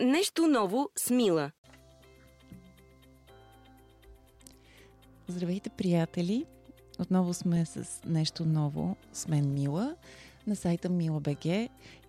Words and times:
Нещо 0.00 0.46
ново 0.46 0.88
с 0.96 1.10
Мила. 1.10 1.50
Здравейте, 5.28 5.70
приятели! 5.70 6.44
Отново 6.98 7.34
сме 7.34 7.66
с 7.66 8.00
нещо 8.06 8.44
ново 8.44 8.96
с 9.12 9.28
мен 9.28 9.54
Мила 9.54 9.96
на 10.46 10.56
сайта 10.56 10.88
Мила.бг 10.88 11.44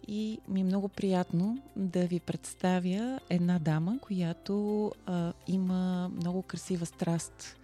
и 0.07 0.39
ми 0.47 0.59
е 0.62 0.63
много 0.63 0.89
приятно 0.89 1.57
да 1.75 2.07
ви 2.07 2.19
представя 2.19 3.19
една 3.29 3.59
дама, 3.59 4.00
която 4.02 4.92
а, 5.05 5.34
има 5.48 6.12
много 6.16 6.42
красива 6.42 6.86
страст. 6.86 7.58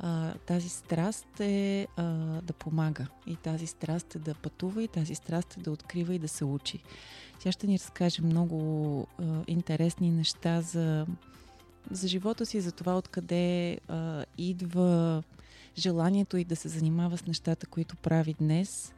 А, 0.00 0.34
тази 0.34 0.68
страст 0.68 1.40
е 1.40 1.86
а, 1.96 2.02
да 2.42 2.52
помага 2.52 3.06
и 3.26 3.36
тази 3.36 3.66
страст 3.66 4.14
е 4.14 4.18
да 4.18 4.34
пътува 4.34 4.82
и 4.82 4.88
тази 4.88 5.14
страст 5.14 5.56
е 5.56 5.60
да 5.60 5.70
открива 5.70 6.14
и 6.14 6.18
да 6.18 6.28
се 6.28 6.44
учи. 6.44 6.78
Тя 7.40 7.52
ще 7.52 7.66
ни 7.66 7.78
разкаже 7.78 8.22
много 8.22 9.06
а, 9.18 9.24
интересни 9.46 10.10
неща 10.10 10.60
за, 10.60 11.06
за 11.90 12.08
живота 12.08 12.46
си, 12.46 12.60
за 12.60 12.72
това 12.72 12.98
откъде 12.98 13.78
а, 13.88 14.24
идва 14.38 15.22
желанието 15.78 16.36
и 16.36 16.44
да 16.44 16.56
се 16.56 16.68
занимава 16.68 17.18
с 17.18 17.26
нещата, 17.26 17.66
които 17.66 17.96
прави 17.96 18.34
днес 18.34 18.92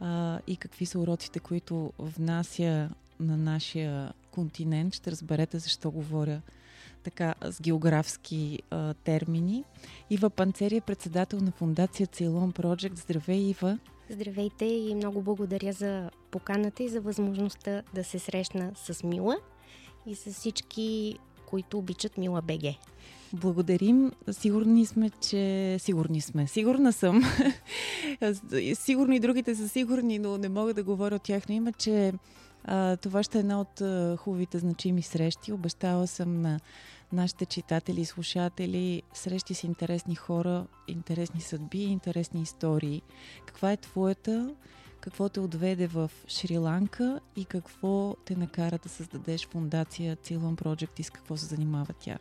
а, 0.00 0.40
и 0.46 0.56
какви 0.56 0.86
са 0.86 0.98
уроците, 0.98 1.40
които 1.40 1.92
внася 1.98 2.90
на 3.20 3.36
нашия 3.36 4.12
континент. 4.30 4.94
Ще 4.94 5.10
разберете 5.10 5.58
защо 5.58 5.90
говоря 5.90 6.40
така 7.02 7.34
с 7.42 7.60
географски 7.60 8.58
а, 8.70 8.94
термини. 8.94 9.64
Ива 10.10 10.30
Панцери 10.30 10.76
е 10.76 10.80
председател 10.80 11.40
на 11.40 11.50
фундация 11.50 12.06
Ceylon 12.06 12.58
Project. 12.58 12.98
Здравей, 12.98 13.38
Ива! 13.38 13.78
Здравейте 14.10 14.64
и 14.64 14.94
много 14.94 15.22
благодаря 15.22 15.72
за 15.72 16.10
поканата 16.30 16.82
и 16.82 16.88
за 16.88 17.00
възможността 17.00 17.82
да 17.94 18.04
се 18.04 18.18
срещна 18.18 18.72
с 18.74 19.02
Мила 19.02 19.36
и 20.06 20.14
с 20.14 20.32
всички, 20.32 21.18
които 21.46 21.78
обичат 21.78 22.18
Мила 22.18 22.42
БГ. 22.42 22.62
Благодарим. 23.32 24.12
Сигурни 24.30 24.86
сме, 24.86 25.10
че... 25.10 25.76
Сигурни 25.78 26.20
сме. 26.20 26.46
Сигурна 26.46 26.92
съм. 26.92 27.22
Сигурно 28.74 29.14
и 29.14 29.20
другите 29.20 29.54
са 29.54 29.68
сигурни, 29.68 30.18
но 30.18 30.38
не 30.38 30.48
мога 30.48 30.74
да 30.74 30.82
говоря 30.82 31.14
от 31.14 31.22
тяхно 31.22 31.54
име, 31.54 31.72
че 31.72 32.12
а, 32.64 32.96
това 32.96 33.22
ще 33.22 33.38
е 33.38 33.40
една 33.40 33.60
от 33.60 33.80
а, 33.80 34.16
хубавите 34.16 34.58
значими 34.58 35.02
срещи. 35.02 35.52
Обещала 35.52 36.06
съм 36.06 36.42
на 36.42 36.60
нашите 37.12 37.46
читатели 37.46 38.00
и 38.00 38.04
слушатели 38.04 39.02
срещи 39.14 39.54
с 39.54 39.64
интересни 39.64 40.14
хора, 40.14 40.66
интересни 40.88 41.40
съдби, 41.40 41.82
интересни 41.82 42.42
истории. 42.42 43.02
Каква 43.46 43.72
е 43.72 43.76
твоята? 43.76 44.54
Какво 45.00 45.28
те 45.28 45.40
отведе 45.40 45.86
в 45.86 46.10
Шри-Ланка 46.28 47.20
и 47.36 47.44
какво 47.44 48.16
те 48.24 48.36
накара 48.36 48.78
да 48.78 48.88
създадеш 48.88 49.48
фундация 49.48 50.16
Ceylon 50.16 50.62
Project 50.62 51.00
и 51.00 51.02
с 51.02 51.10
какво 51.10 51.36
се 51.36 51.46
занимава 51.46 51.94
тя? 52.00 52.18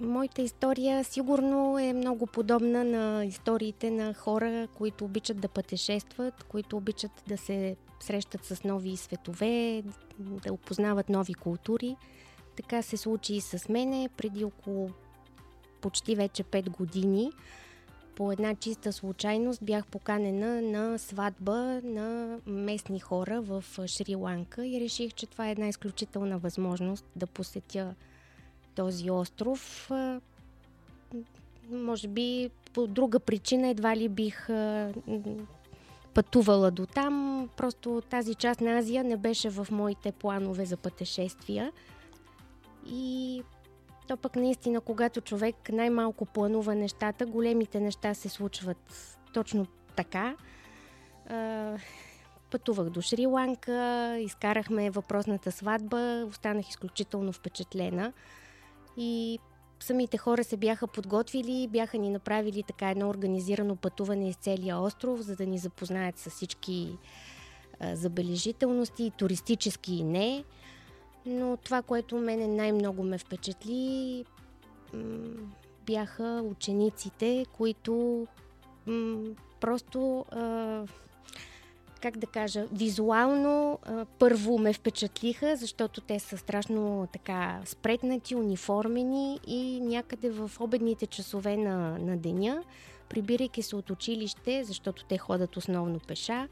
Моята 0.00 0.42
история 0.42 1.04
сигурно 1.04 1.78
е 1.78 1.92
много 1.92 2.26
подобна 2.26 2.84
на 2.84 3.24
историите 3.24 3.90
на 3.90 4.14
хора, 4.14 4.68
които 4.74 5.04
обичат 5.04 5.40
да 5.40 5.48
пътешестват, 5.48 6.44
които 6.44 6.76
обичат 6.76 7.10
да 7.28 7.38
се 7.38 7.76
срещат 8.00 8.44
с 8.44 8.64
нови 8.64 8.96
светове, 8.96 9.82
да 10.18 10.52
опознават 10.52 11.08
нови 11.08 11.34
култури. 11.34 11.96
Така 12.56 12.82
се 12.82 12.96
случи 12.96 13.34
и 13.34 13.40
с 13.40 13.68
мене 13.68 14.08
преди 14.16 14.44
около 14.44 14.90
почти 15.80 16.14
вече 16.14 16.44
5 16.44 16.70
години. 16.70 17.32
По 18.16 18.32
една 18.32 18.54
чиста 18.54 18.92
случайност 18.92 19.64
бях 19.64 19.86
поканена 19.86 20.62
на 20.62 20.98
сватба 20.98 21.80
на 21.84 22.38
местни 22.46 23.00
хора 23.00 23.40
в 23.40 23.64
Шри-Ланка 23.78 24.66
и 24.66 24.80
реших, 24.80 25.14
че 25.14 25.26
това 25.26 25.48
е 25.48 25.52
една 25.52 25.68
изключителна 25.68 26.38
възможност 26.38 27.04
да 27.16 27.26
посетя 27.26 27.94
този 28.74 29.10
остров. 29.10 29.90
Може 31.70 32.08
би 32.08 32.50
по 32.72 32.86
друга 32.86 33.20
причина 33.20 33.68
едва 33.68 33.96
ли 33.96 34.08
бих 34.08 34.48
пътувала 36.14 36.70
до 36.70 36.86
там. 36.86 37.48
Просто 37.56 38.02
тази 38.10 38.34
част 38.34 38.60
на 38.60 38.78
Азия 38.78 39.04
не 39.04 39.16
беше 39.16 39.50
в 39.50 39.66
моите 39.70 40.12
планове 40.12 40.64
за 40.64 40.76
пътешествия. 40.76 41.72
И 42.86 43.42
то 44.08 44.16
пък 44.16 44.36
наистина, 44.36 44.80
когато 44.80 45.20
човек 45.20 45.56
най-малко 45.72 46.26
планува 46.26 46.74
нещата, 46.74 47.26
големите 47.26 47.80
неща 47.80 48.14
се 48.14 48.28
случват 48.28 49.16
точно 49.34 49.66
така. 49.96 50.36
Пътувах 52.50 52.90
до 52.90 53.00
Шри-Ланка, 53.02 54.16
изкарахме 54.20 54.90
въпросната 54.90 55.52
сватба, 55.52 56.24
останах 56.28 56.68
изключително 56.68 57.32
впечатлена. 57.32 58.12
И 58.96 59.38
самите 59.80 60.18
хора 60.18 60.44
се 60.44 60.56
бяха 60.56 60.86
подготвили, 60.86 61.68
бяха 61.68 61.98
ни 61.98 62.10
направили 62.10 62.62
така 62.62 62.90
едно 62.90 63.08
организирано 63.08 63.76
пътуване 63.76 64.28
из 64.28 64.36
целия 64.36 64.78
остров, 64.78 65.20
за 65.20 65.36
да 65.36 65.46
ни 65.46 65.58
запознаят 65.58 66.18
с 66.18 66.30
всички 66.30 66.98
забележителности, 67.92 69.12
туристически 69.18 69.94
и 69.94 70.04
не. 70.04 70.44
Но 71.26 71.56
това, 71.56 71.82
което 71.82 72.16
мене 72.16 72.48
най-много 72.48 73.02
ме 73.02 73.18
впечатли, 73.18 74.24
бяха 75.86 76.42
учениците, 76.44 77.46
които 77.52 78.26
просто 79.60 80.24
как 82.04 82.18
да 82.18 82.26
кажа, 82.26 82.66
визуално 82.72 83.78
а, 83.82 84.04
първо 84.18 84.58
ме 84.58 84.72
впечатлиха, 84.72 85.56
защото 85.56 86.00
те 86.00 86.18
са 86.18 86.38
страшно 86.38 87.08
така 87.12 87.60
спретнати, 87.64 88.34
униформени 88.34 89.40
и 89.46 89.80
някъде 89.80 90.30
в 90.30 90.50
обедните 90.60 91.06
часове 91.06 91.56
на, 91.56 91.98
на 91.98 92.16
деня, 92.16 92.62
прибирайки 93.08 93.62
се 93.62 93.76
от 93.76 93.90
училище, 93.90 94.64
защото 94.64 95.04
те 95.04 95.18
ходят 95.18 95.56
основно 95.56 96.00
пеша, 96.08 96.48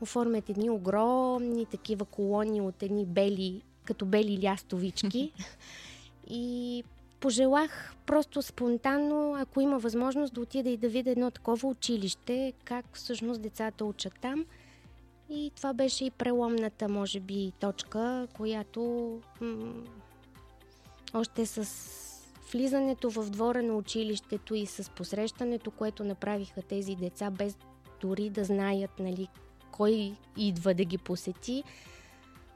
оформят 0.00 0.48
едни 0.48 0.70
огромни 0.70 1.66
такива 1.66 2.04
колони 2.04 2.60
от 2.60 2.82
едни 2.82 3.06
бели, 3.06 3.62
като 3.84 4.04
бели 4.04 4.42
лястовички. 4.44 5.32
И 6.30 6.84
пожелах 7.20 7.94
просто 8.06 8.42
спонтанно, 8.42 9.34
ако 9.38 9.60
има 9.60 9.78
възможност, 9.78 10.34
да 10.34 10.40
отида 10.40 10.70
и 10.70 10.76
да 10.76 10.88
видя 10.88 11.10
едно 11.10 11.30
такова 11.30 11.68
училище, 11.68 12.52
как 12.64 12.84
всъщност 12.92 13.42
децата 13.42 13.84
учат 13.84 14.12
там– 14.20 14.44
и 15.32 15.50
това 15.56 15.72
беше 15.72 16.04
и 16.04 16.10
преломната, 16.10 16.88
може 16.88 17.20
би, 17.20 17.52
точка, 17.60 18.28
която 18.36 18.80
м- 19.40 19.72
още 21.14 21.46
с 21.46 21.68
влизането 22.52 23.10
в 23.10 23.30
двора 23.30 23.62
на 23.62 23.74
училището 23.74 24.54
и 24.54 24.66
с 24.66 24.90
посрещането, 24.90 25.70
което 25.70 26.04
направиха 26.04 26.62
тези 26.62 26.94
деца, 26.94 27.30
без 27.30 27.58
дори 28.00 28.30
да 28.30 28.44
знаят 28.44 28.90
нали, 28.98 29.28
кой 29.70 30.12
идва 30.36 30.74
да 30.74 30.84
ги 30.84 30.98
посети, 30.98 31.64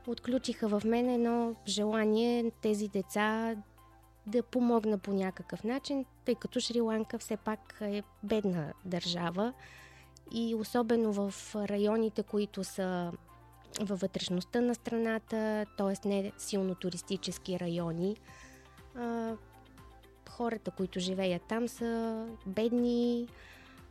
отключиха 0.06 0.68
в 0.68 0.82
мен 0.84 1.10
едно 1.10 1.54
желание 1.66 2.50
тези 2.62 2.88
деца 2.88 3.56
да 4.26 4.42
помогна 4.42 4.98
по 4.98 5.12
някакъв 5.12 5.64
начин, 5.64 6.04
тъй 6.24 6.34
като 6.34 6.60
Шри-Ланка 6.60 7.18
все 7.18 7.36
пак 7.36 7.78
е 7.80 8.02
бедна 8.22 8.72
държава 8.84 9.52
и 10.32 10.54
особено 10.54 11.12
в 11.12 11.34
районите, 11.54 12.22
които 12.22 12.64
са 12.64 13.12
във 13.80 14.00
вътрешността 14.00 14.60
на 14.60 14.74
страната, 14.74 15.66
т.е. 15.78 16.08
не 16.08 16.32
силно 16.38 16.74
туристически 16.74 17.60
райони. 17.60 18.16
хората, 20.28 20.70
които 20.70 21.00
живеят 21.00 21.42
там, 21.48 21.68
са 21.68 22.24
бедни, 22.46 23.28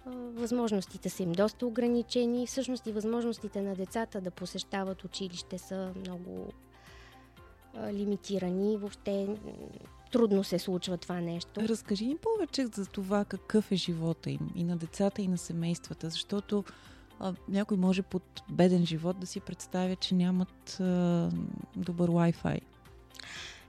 възможностите 0.06 1.10
са 1.10 1.24
им 1.24 1.32
доста 1.32 1.66
ограничени. 1.66 2.48
Всъщност 2.48 2.88
и 2.88 2.92
възможностите 2.92 3.62
на 3.62 3.76
децата 3.76 4.22
да 4.22 4.32
посещават 4.32 5.04
училище 5.04 5.58
са 5.58 5.94
много 5.96 6.54
лимитирани. 7.92 8.78
Въобще 8.78 9.28
трудно 10.16 10.44
се 10.44 10.60
случва 10.60 10.98
това 10.98 11.22
нещо. 11.22 11.62
Разкажи 11.62 12.06
ни 12.06 12.18
повече 12.18 12.68
за 12.68 12.86
това 12.86 13.26
какъв 13.26 13.72
е 13.72 13.76
живота 13.76 14.32
им 14.32 14.50
и 14.56 14.64
на 14.64 14.78
децата, 14.78 15.22
и 15.22 15.28
на 15.28 15.38
семействата, 15.38 16.10
защото 16.10 16.64
а, 17.20 17.34
някой 17.50 17.78
може 17.78 18.02
под 18.02 18.44
беден 18.50 18.86
живот 18.86 19.20
да 19.20 19.28
си 19.28 19.40
представя, 19.40 19.96
че 19.96 20.16
нямат 20.16 20.80
а, 20.80 21.30
добър 21.76 22.10
Wi-Fi. 22.10 22.62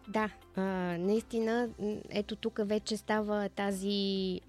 Да, 0.08 0.30
а, 0.56 0.62
наистина, 0.98 1.68
ето 2.10 2.36
тук 2.36 2.60
вече 2.64 2.96
става 2.96 3.48
тази, 3.48 4.40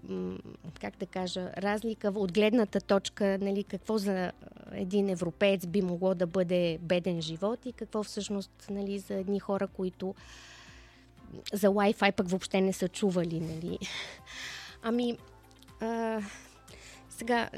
как 0.81 0.97
да 0.97 1.05
кажа, 1.05 1.51
разлика 1.57 2.11
от 2.15 2.33
гледната 2.33 2.81
точка, 2.81 3.37
нали, 3.41 3.63
какво 3.63 3.97
за 3.97 4.31
един 4.71 5.09
европеец 5.09 5.67
би 5.67 5.81
могло 5.81 6.15
да 6.15 6.27
бъде 6.27 6.79
беден 6.81 7.21
живот 7.21 7.65
и 7.65 7.73
какво 7.73 8.03
всъщност 8.03 8.67
нали, 8.69 8.99
за 8.99 9.13
едни 9.13 9.39
хора, 9.39 9.67
които 9.67 10.15
за 11.53 11.67
Wi-Fi 11.67 12.11
пък 12.11 12.29
въобще 12.29 12.61
не 12.61 12.73
са 12.73 12.87
чували, 12.87 13.39
нали. 13.39 13.79
Ами, 14.83 15.17
а, 15.81 16.21
сега, 17.09 17.49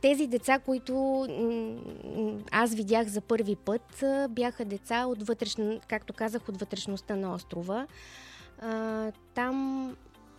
тези 0.00 0.26
деца, 0.26 0.58
които 0.58 1.26
аз 2.50 2.74
видях 2.74 3.08
за 3.08 3.20
първи 3.20 3.56
път, 3.56 4.04
бяха 4.30 4.64
деца 4.64 5.06
от 5.06 5.22
вътрешно, 5.22 5.80
както 5.88 6.12
казах, 6.12 6.48
от 6.48 6.60
вътрешността 6.60 7.16
на 7.16 7.34
острова. 7.34 7.86
Там 9.34 9.96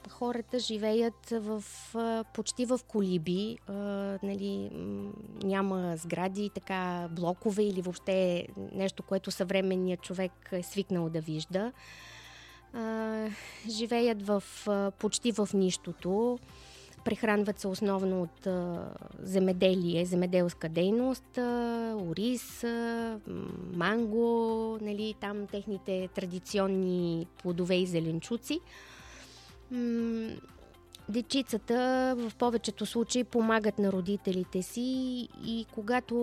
хората 0.10 0.60
живеят 0.60 1.30
в, 1.32 1.64
почти 2.34 2.66
в 2.66 2.80
колиби, 2.88 3.58
нали, 4.24 4.70
няма 5.44 5.98
сгради, 5.98 6.50
така 6.54 7.08
блокове 7.12 7.64
или 7.64 7.82
въобще 7.82 8.48
нещо, 8.74 9.04
което 9.04 9.32
съвременният 9.32 10.02
човек 10.02 10.50
е 10.52 10.64
свикнал 10.64 11.10
да 11.10 11.22
вижда. 11.22 11.72
живеят 13.70 14.28
в, 14.28 14.44
почти 15.00 15.32
в 15.32 15.50
нищото 15.54 16.40
прехранват 17.06 17.60
се 17.60 17.68
основно 17.68 18.22
от 18.22 18.48
земеделие, 19.20 20.06
земеделска 20.06 20.70
дейност, 20.70 21.38
а, 21.38 21.96
ориз, 22.10 22.66
манго, 23.74 24.78
нали, 24.82 25.16
там 25.22 25.48
техните 25.48 26.10
традиционни 26.16 27.28
плодове 27.42 27.76
и 27.76 27.86
зеленчуци. 27.86 28.60
М- 29.72 30.36
дечицата 31.10 32.16
в 32.18 32.36
повечето 32.36 32.86
случаи 32.86 33.24
помагат 33.24 33.80
на 33.80 33.92
родителите 33.92 34.62
си 34.62 34.82
и 35.46 35.66
когато 35.74 36.16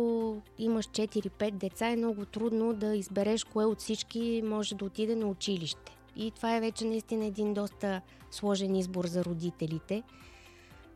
имаш 0.58 0.86
4-5 0.86 1.50
деца 1.50 1.88
е 1.88 1.96
много 1.96 2.24
трудно 2.24 2.72
да 2.74 2.96
избереш 2.96 3.44
кое 3.44 3.64
от 3.64 3.80
всички 3.80 4.42
може 4.44 4.74
да 4.74 4.84
отиде 4.84 5.16
на 5.16 5.26
училище. 5.26 5.96
И 6.16 6.30
това 6.30 6.56
е 6.56 6.60
вече 6.60 6.84
наистина 6.84 7.24
един 7.24 7.54
доста 7.54 8.00
сложен 8.30 8.76
избор 8.76 9.06
за 9.06 9.24
родителите. 9.24 10.02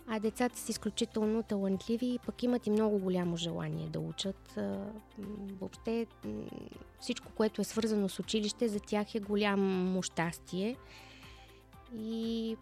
А 0.08 0.20
децата 0.20 0.58
са 0.58 0.70
изключително 0.70 1.42
талантливи 1.42 2.06
и 2.06 2.18
пък 2.26 2.42
имат 2.42 2.66
и 2.66 2.70
много 2.70 2.98
голямо 2.98 3.36
желание 3.36 3.88
да 3.88 4.00
учат. 4.00 4.58
Въобще 5.60 6.06
всичко, 7.00 7.32
което 7.34 7.60
е 7.60 7.64
свързано 7.64 8.08
с 8.08 8.18
училище, 8.18 8.68
за 8.68 8.80
тях 8.80 9.14
е 9.14 9.20
голямо 9.20 10.02
щастие. 10.02 10.76
И... 11.98 12.56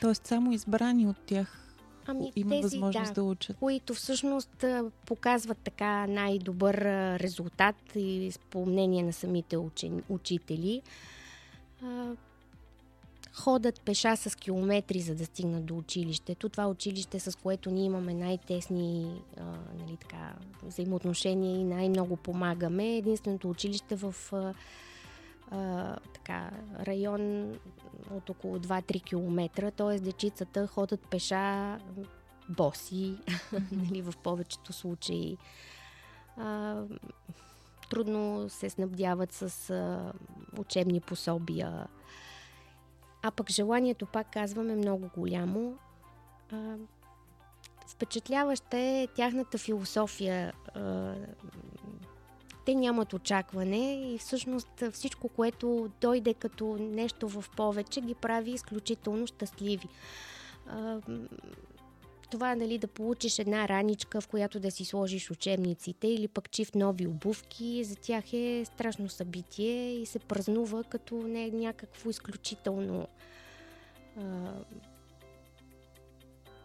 Тоест 0.00 0.26
само 0.26 0.52
избрани 0.52 1.06
от 1.06 1.16
тях 1.26 1.76
Ами, 2.06 2.32
има 2.36 2.50
тези, 2.50 2.62
възможност 2.62 3.14
да, 3.14 3.14
да 3.14 3.22
учат. 3.22 3.56
Които 3.56 3.94
всъщност 3.94 4.64
показват 5.06 5.58
така 5.58 6.06
най-добър 6.06 6.74
резултат 7.20 7.76
и 7.94 8.32
по 8.50 8.66
мнение 8.66 9.02
на 9.02 9.12
самите 9.12 9.56
учени, 9.56 10.02
учители 10.08 10.82
ходят 13.32 13.80
пеша 13.80 14.16
с 14.16 14.36
километри, 14.36 15.00
за 15.00 15.14
да 15.14 15.24
стигнат 15.24 15.64
до 15.64 15.76
училището. 15.76 16.48
Това 16.48 16.66
училище, 16.66 17.20
с 17.20 17.38
което 17.38 17.70
ние 17.70 17.84
имаме 17.84 18.14
най-тесни 18.14 19.22
а, 19.36 19.44
нали, 19.78 19.96
така, 19.96 20.32
взаимоотношения 20.62 21.60
и 21.60 21.64
най-много 21.64 22.16
помагаме, 22.16 22.84
е 22.84 22.96
единственото 22.96 23.50
училище 23.50 23.96
в 23.96 24.14
а, 24.32 24.54
а, 25.50 25.96
така, 26.14 26.50
район 26.80 27.54
от 28.10 28.30
около 28.30 28.58
2-3 28.58 29.04
км, 29.04 29.70
т.е. 29.70 30.00
дечицата 30.00 30.66
ходят 30.66 31.00
пеша 31.10 31.78
боси, 32.48 33.18
нали, 33.72 34.02
в 34.02 34.14
повечето 34.22 34.72
случаи. 34.72 35.36
А, 36.36 36.82
трудно 37.90 38.48
се 38.48 38.70
снабдяват 38.70 39.32
с 39.32 39.70
а, 39.70 40.12
учебни 40.58 41.00
пособия. 41.00 41.86
А 43.22 43.30
пък 43.30 43.50
желанието, 43.50 44.06
пак 44.06 44.32
казваме, 44.32 44.74
много 44.74 45.10
голямо. 45.16 45.74
А, 46.52 46.76
впечатляваща 47.88 48.78
е 48.78 49.08
тяхната 49.14 49.58
философия. 49.58 50.52
А, 50.74 51.14
те 52.66 52.74
нямат 52.74 53.12
очакване 53.12 54.12
и 54.12 54.18
всъщност 54.18 54.82
всичко, 54.92 55.28
което 55.28 55.90
дойде 56.00 56.34
като 56.34 56.76
нещо 56.80 57.28
в 57.28 57.44
повече, 57.56 58.00
ги 58.00 58.14
прави 58.14 58.50
изключително 58.50 59.26
щастливи. 59.26 59.88
Това 62.30 62.54
нали, 62.54 62.78
да 62.78 62.86
получиш 62.86 63.38
една 63.38 63.68
раничка, 63.68 64.20
в 64.20 64.28
която 64.28 64.60
да 64.60 64.70
си 64.70 64.84
сложиш 64.84 65.30
учебниците 65.30 66.08
или 66.08 66.28
пък 66.28 66.50
чиф 66.50 66.74
нови 66.74 67.06
обувки, 67.06 67.84
за 67.84 67.96
тях 67.96 68.32
е 68.32 68.64
страшно 68.64 69.08
събитие 69.08 69.92
и 69.92 70.06
се 70.06 70.18
празнува 70.18 70.84
като 70.84 71.14
не 71.14 71.50
някакво 71.50 72.10
изключително 72.10 73.08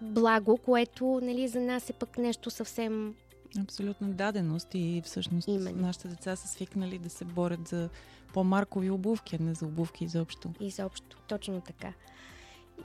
благо, 0.02 0.58
което 0.58 1.20
нали, 1.24 1.48
за 1.48 1.60
нас 1.60 1.90
е 1.90 1.94
пък 1.94 2.18
нещо 2.18 2.50
съвсем 2.50 3.16
Абсолютно 3.62 4.14
даденост 4.14 4.68
и 4.74 5.02
всъщност 5.06 5.48
Именно. 5.48 5.82
нашите 5.82 6.08
деца 6.08 6.36
са 6.36 6.48
свикнали 6.48 6.98
да 6.98 7.10
се 7.10 7.26
борят 7.26 7.68
за 7.68 7.90
по-маркови 8.34 8.90
обувки, 8.90 9.36
а 9.36 9.44
не 9.44 9.54
за 9.54 9.66
обувки 9.66 10.04
изобщо. 10.04 10.52
Изобщо, 10.60 11.18
точно 11.28 11.62
така. 11.62 11.94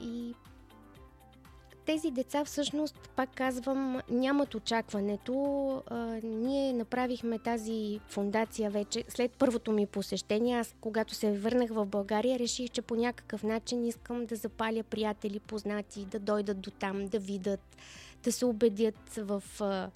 И 0.01 0.33
тези 1.85 2.11
деца 2.11 2.45
всъщност, 2.45 3.09
пак 3.15 3.29
казвам, 3.35 4.01
нямат 4.09 4.55
очакването. 4.55 5.33
А, 5.87 6.19
ние 6.23 6.73
направихме 6.73 7.39
тази 7.39 7.99
фундация 8.09 8.69
вече 8.69 9.03
след 9.09 9.31
първото 9.31 9.71
ми 9.71 9.85
посещение. 9.85 10.57
Аз, 10.57 10.75
когато 10.81 11.15
се 11.15 11.31
върнах 11.31 11.69
в 11.69 11.85
България, 11.85 12.39
реших, 12.39 12.69
че 12.69 12.81
по 12.81 12.95
някакъв 12.95 13.43
начин 13.43 13.85
искам 13.85 14.25
да 14.25 14.35
запаля 14.35 14.83
приятели, 14.83 15.39
познати, 15.39 16.05
да 16.05 16.19
дойдат 16.19 16.59
до 16.59 16.71
там, 16.71 17.07
да 17.07 17.19
видят, 17.19 17.77
да 18.23 18.31
се 18.31 18.45
убедят 18.45 19.09
в 19.17 19.43
а, 19.59 19.89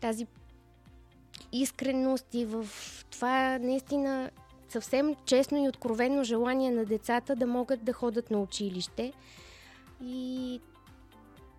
тази 0.00 0.26
искреност 1.52 2.26
и 2.34 2.44
в 2.44 2.66
това 3.10 3.58
наистина 3.58 4.30
съвсем 4.68 5.14
честно 5.24 5.64
и 5.64 5.68
откровено 5.68 6.24
желание 6.24 6.70
на 6.70 6.84
децата 6.84 7.36
да 7.36 7.46
могат 7.46 7.84
да 7.84 7.92
ходят 7.92 8.30
на 8.30 8.38
училище. 8.38 9.12
И 10.04 10.60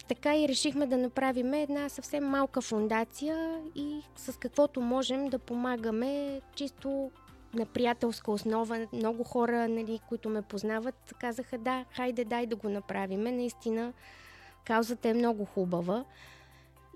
така 0.08 0.38
и 0.38 0.48
решихме 0.48 0.88
да 0.88 0.98
направим 0.98 1.54
една 1.54 1.90
съвсем 1.90 2.24
малка 2.24 2.62
фундация 2.62 3.62
и 3.76 4.02
с 4.16 4.40
каквото 4.40 4.82
можем 4.82 5.30
да 5.30 5.40
помагаме 5.40 6.42
чисто 6.56 7.12
на 7.54 7.66
приятелска 7.66 8.32
основа. 8.32 8.88
Много 8.94 9.24
хора, 9.24 9.68
нали, 9.68 10.00
които 10.10 10.30
ме 10.30 10.42
познават, 10.42 11.14
казаха 11.20 11.58
да, 11.58 11.86
хайде 11.92 12.26
дай 12.26 12.46
да 12.46 12.56
го 12.56 12.70
направиме. 12.70 13.32
Наистина, 13.32 13.94
каузата 14.66 15.10
е 15.10 15.14
много 15.14 15.46
хубава. 15.46 16.06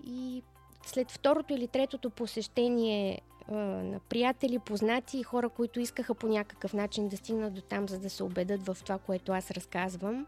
И 0.08 0.44
след 0.86 1.12
второто 1.12 1.54
или 1.54 1.68
третото 1.68 2.10
посещение 2.10 3.22
а, 3.52 3.56
на 3.56 4.00
приятели, 4.00 4.60
познати 4.60 5.18
и 5.18 5.24
хора, 5.24 5.50
които 5.50 5.80
искаха 5.80 6.16
по 6.16 6.28
някакъв 6.28 6.74
начин 6.74 7.10
да 7.10 7.18
стигнат 7.18 7.54
до 7.54 7.62
там, 7.62 7.90
за 7.90 8.00
да 8.00 8.10
се 8.10 8.24
убедат 8.24 8.66
в 8.66 8.78
това, 8.84 8.98
което 8.98 9.32
аз 9.32 9.52
разказвам, 9.52 10.28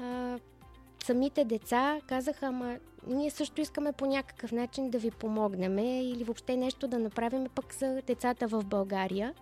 а, 0.00 0.38
самите 1.04 1.44
деца 1.44 2.00
казаха, 2.06 2.46
ама 2.46 2.76
ние 3.06 3.30
също 3.30 3.60
искаме 3.60 3.92
по 3.92 4.06
някакъв 4.06 4.52
начин 4.52 4.90
да 4.90 4.98
ви 4.98 5.10
помогнем 5.10 5.78
или 5.78 6.24
въобще 6.24 6.56
нещо 6.56 6.88
да 6.88 6.98
направим 6.98 7.46
пък 7.54 7.74
за 7.74 8.02
децата 8.06 8.48
в 8.48 8.64
България. 8.64 9.34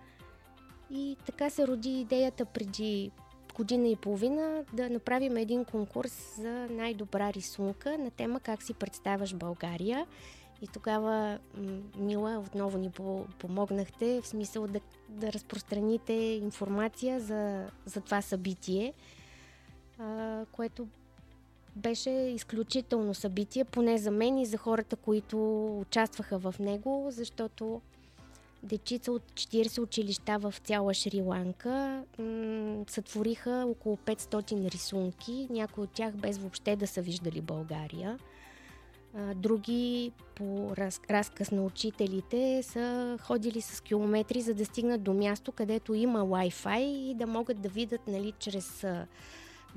И 0.90 1.16
така 1.26 1.50
се 1.50 1.66
роди 1.66 2.00
идеята 2.00 2.44
преди 2.44 3.10
година 3.56 3.88
и 3.88 3.96
половина 3.96 4.64
да 4.72 4.90
направим 4.90 5.36
един 5.36 5.64
конкурс 5.64 6.34
за 6.38 6.66
най-добра 6.70 7.32
рисунка 7.32 7.98
на 7.98 8.10
тема 8.10 8.40
как 8.40 8.62
си 8.62 8.74
представяш 8.74 9.34
България. 9.34 10.06
И 10.62 10.66
тогава, 10.66 11.38
Мила, 11.98 12.38
отново 12.38 12.78
ни 12.78 12.90
помогнахте 13.38 14.20
в 14.20 14.26
смисъл 14.26 14.66
да, 14.66 14.80
да 15.08 15.32
разпространите 15.32 16.12
информация 16.12 17.20
за, 17.20 17.66
за 17.86 18.00
това 18.00 18.22
събитие 18.22 18.92
а, 19.98 20.44
което 20.52 20.88
беше 21.76 22.10
изключително 22.10 23.14
събитие, 23.14 23.64
поне 23.64 23.98
за 23.98 24.10
мен 24.10 24.38
и 24.38 24.46
за 24.46 24.56
хората, 24.56 24.96
които 24.96 25.66
участваха 25.80 26.38
в 26.38 26.54
него, 26.58 27.06
защото 27.10 27.80
дечица 28.66 29.12
от 29.12 29.22
40 29.22 29.82
училища 29.82 30.38
в 30.38 30.54
цяла 30.64 30.94
Шри-Ланка 30.94 32.04
м- 32.18 32.84
сътвориха 32.88 33.64
около 33.68 33.96
500 33.96 34.70
рисунки, 34.70 35.46
някои 35.50 35.84
от 35.84 35.90
тях 35.90 36.16
без 36.16 36.38
въобще 36.38 36.76
да 36.76 36.86
са 36.86 37.02
виждали 37.02 37.40
България. 37.40 38.18
А, 39.14 39.34
други 39.34 40.12
по 40.34 40.76
раз, 40.76 41.00
разказ 41.10 41.50
на 41.50 41.62
учителите 41.62 42.62
са 42.62 43.18
ходили 43.20 43.60
с 43.60 43.80
километри, 43.80 44.40
за 44.40 44.54
да 44.54 44.64
стигнат 44.64 45.02
до 45.02 45.14
място, 45.14 45.52
където 45.52 45.94
има 45.94 46.20
Wi-Fi 46.20 46.80
и 46.80 47.14
да 47.14 47.26
могат 47.26 47.60
да 47.60 47.68
видят 47.68 48.06
нали, 48.06 48.32
чрез 48.38 48.84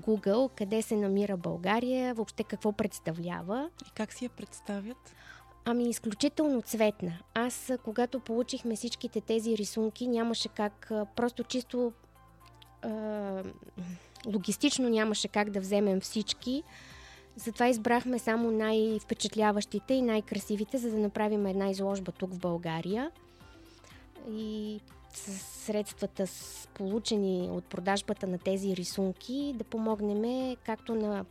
Google, 0.02 0.50
къде 0.56 0.82
се 0.82 0.96
намира 0.96 1.38
България, 1.38 2.14
въобще 2.14 2.44
какво 2.44 2.72
представлява. 2.72 3.70
И 3.88 3.92
как 3.96 4.14
си 4.14 4.26
я 4.26 4.30
представят? 4.30 5.16
Ами, 5.72 5.90
изключително 5.90 6.62
цветна. 6.62 7.12
Аз, 7.34 7.72
когато 7.84 8.20
получихме 8.20 8.76
всичките 8.76 9.22
тези 9.22 9.58
рисунки, 9.58 10.08
нямаше 10.08 10.50
как, 10.50 10.92
просто 11.16 11.44
чисто 11.44 11.94
е, 12.84 12.90
логистично 14.26 14.90
нямаше 14.90 15.28
как 15.28 15.50
да 15.50 15.60
вземем 15.60 16.02
всички, 16.02 16.64
Затова 17.36 17.68
избрахме 17.68 18.20
само 18.20 18.52
най-впечатляващите 18.52 19.94
и 19.94 20.02
най-красивите, 20.02 20.78
за 20.78 20.92
да 20.92 20.98
направим 20.98 21.46
една 21.46 21.70
изложба 21.70 22.12
тук 22.12 22.34
в 22.34 22.40
България. 22.40 23.12
И 24.32 24.80
с 25.14 25.32
средствата 25.66 26.28
с 26.28 26.68
получени 26.74 27.50
от 27.52 27.66
продажбата 27.66 28.28
на 28.28 28.38
тези 28.38 28.76
рисунки 28.76 29.54
да 29.56 29.64
помогнем 29.64 30.56
както 30.66 30.96
на 30.96 31.26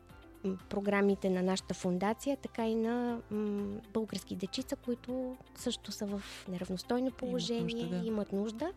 програмите 0.68 1.30
на 1.30 1.42
нашата 1.42 1.75
фундация, 1.75 2.37
така 2.37 2.68
и 2.68 2.75
на 2.75 3.21
м- 3.30 3.80
български 3.92 4.37
дечица, 4.37 4.76
които 4.76 5.37
също 5.54 5.92
са 5.92 6.07
в 6.07 6.23
неравностойно 6.49 7.11
положение, 7.11 7.61
имат 7.61 7.73
нужда. 7.73 8.00
Да. 8.00 8.07
Имат 8.07 8.33
нужда. 8.33 8.73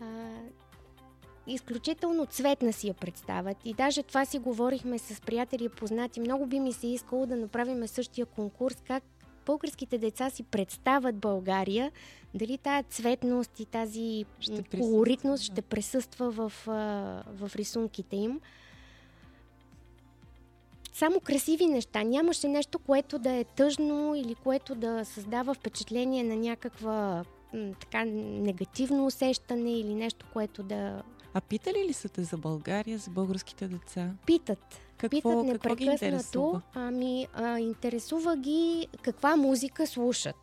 А, 0.00 0.32
изключително 1.46 2.26
цветна 2.26 2.72
си 2.72 2.88
я 2.88 2.94
представят. 2.94 3.56
И 3.64 3.74
даже 3.74 4.02
това 4.02 4.24
си 4.24 4.38
говорихме 4.38 4.98
с 4.98 5.20
приятели 5.20 5.64
и 5.64 5.68
познати. 5.68 6.20
Много 6.20 6.46
би 6.46 6.60
ми 6.60 6.72
се 6.72 6.86
искало 6.86 7.26
да 7.26 7.36
направим 7.36 7.88
същия 7.88 8.26
конкурс, 8.26 8.76
как 8.86 9.02
българските 9.46 9.98
деца 9.98 10.30
си 10.30 10.42
представят 10.42 11.16
България, 11.16 11.92
дали 12.34 12.58
тая 12.58 12.82
цветност 12.82 13.60
и 13.60 13.64
тази 13.64 14.24
ще 14.40 14.62
колоритност 14.78 15.44
ще 15.44 15.62
присъства 15.62 16.30
в, 16.30 16.52
в 17.26 17.50
рисунките 17.56 18.16
им. 18.16 18.40
Само 20.92 21.20
красиви 21.20 21.66
неща. 21.66 22.02
Нямаше 22.02 22.48
нещо, 22.48 22.78
което 22.78 23.18
да 23.18 23.32
е 23.32 23.44
тъжно 23.44 24.14
или 24.14 24.34
което 24.34 24.74
да 24.74 25.04
създава 25.04 25.54
впечатление 25.54 26.22
на 26.24 26.36
някаква 26.36 27.24
така 27.80 28.04
негативно 28.04 29.06
усещане 29.06 29.72
или 29.72 29.94
нещо, 29.94 30.26
което 30.32 30.62
да 30.62 31.02
а 31.34 31.40
питали 31.40 31.84
ли 31.88 31.92
са 31.92 32.08
те 32.08 32.22
за 32.22 32.36
България, 32.36 32.98
за 32.98 33.10
българските 33.10 33.68
деца? 33.68 34.10
Питат. 34.26 34.80
Какво, 34.96 35.08
Питат 35.08 35.44
непрекъснато. 35.44 36.60
Ами, 36.74 37.26
а, 37.34 37.58
интересува 37.58 38.36
ги 38.36 38.88
каква 39.02 39.36
музика 39.36 39.86
слушат. 39.86 40.36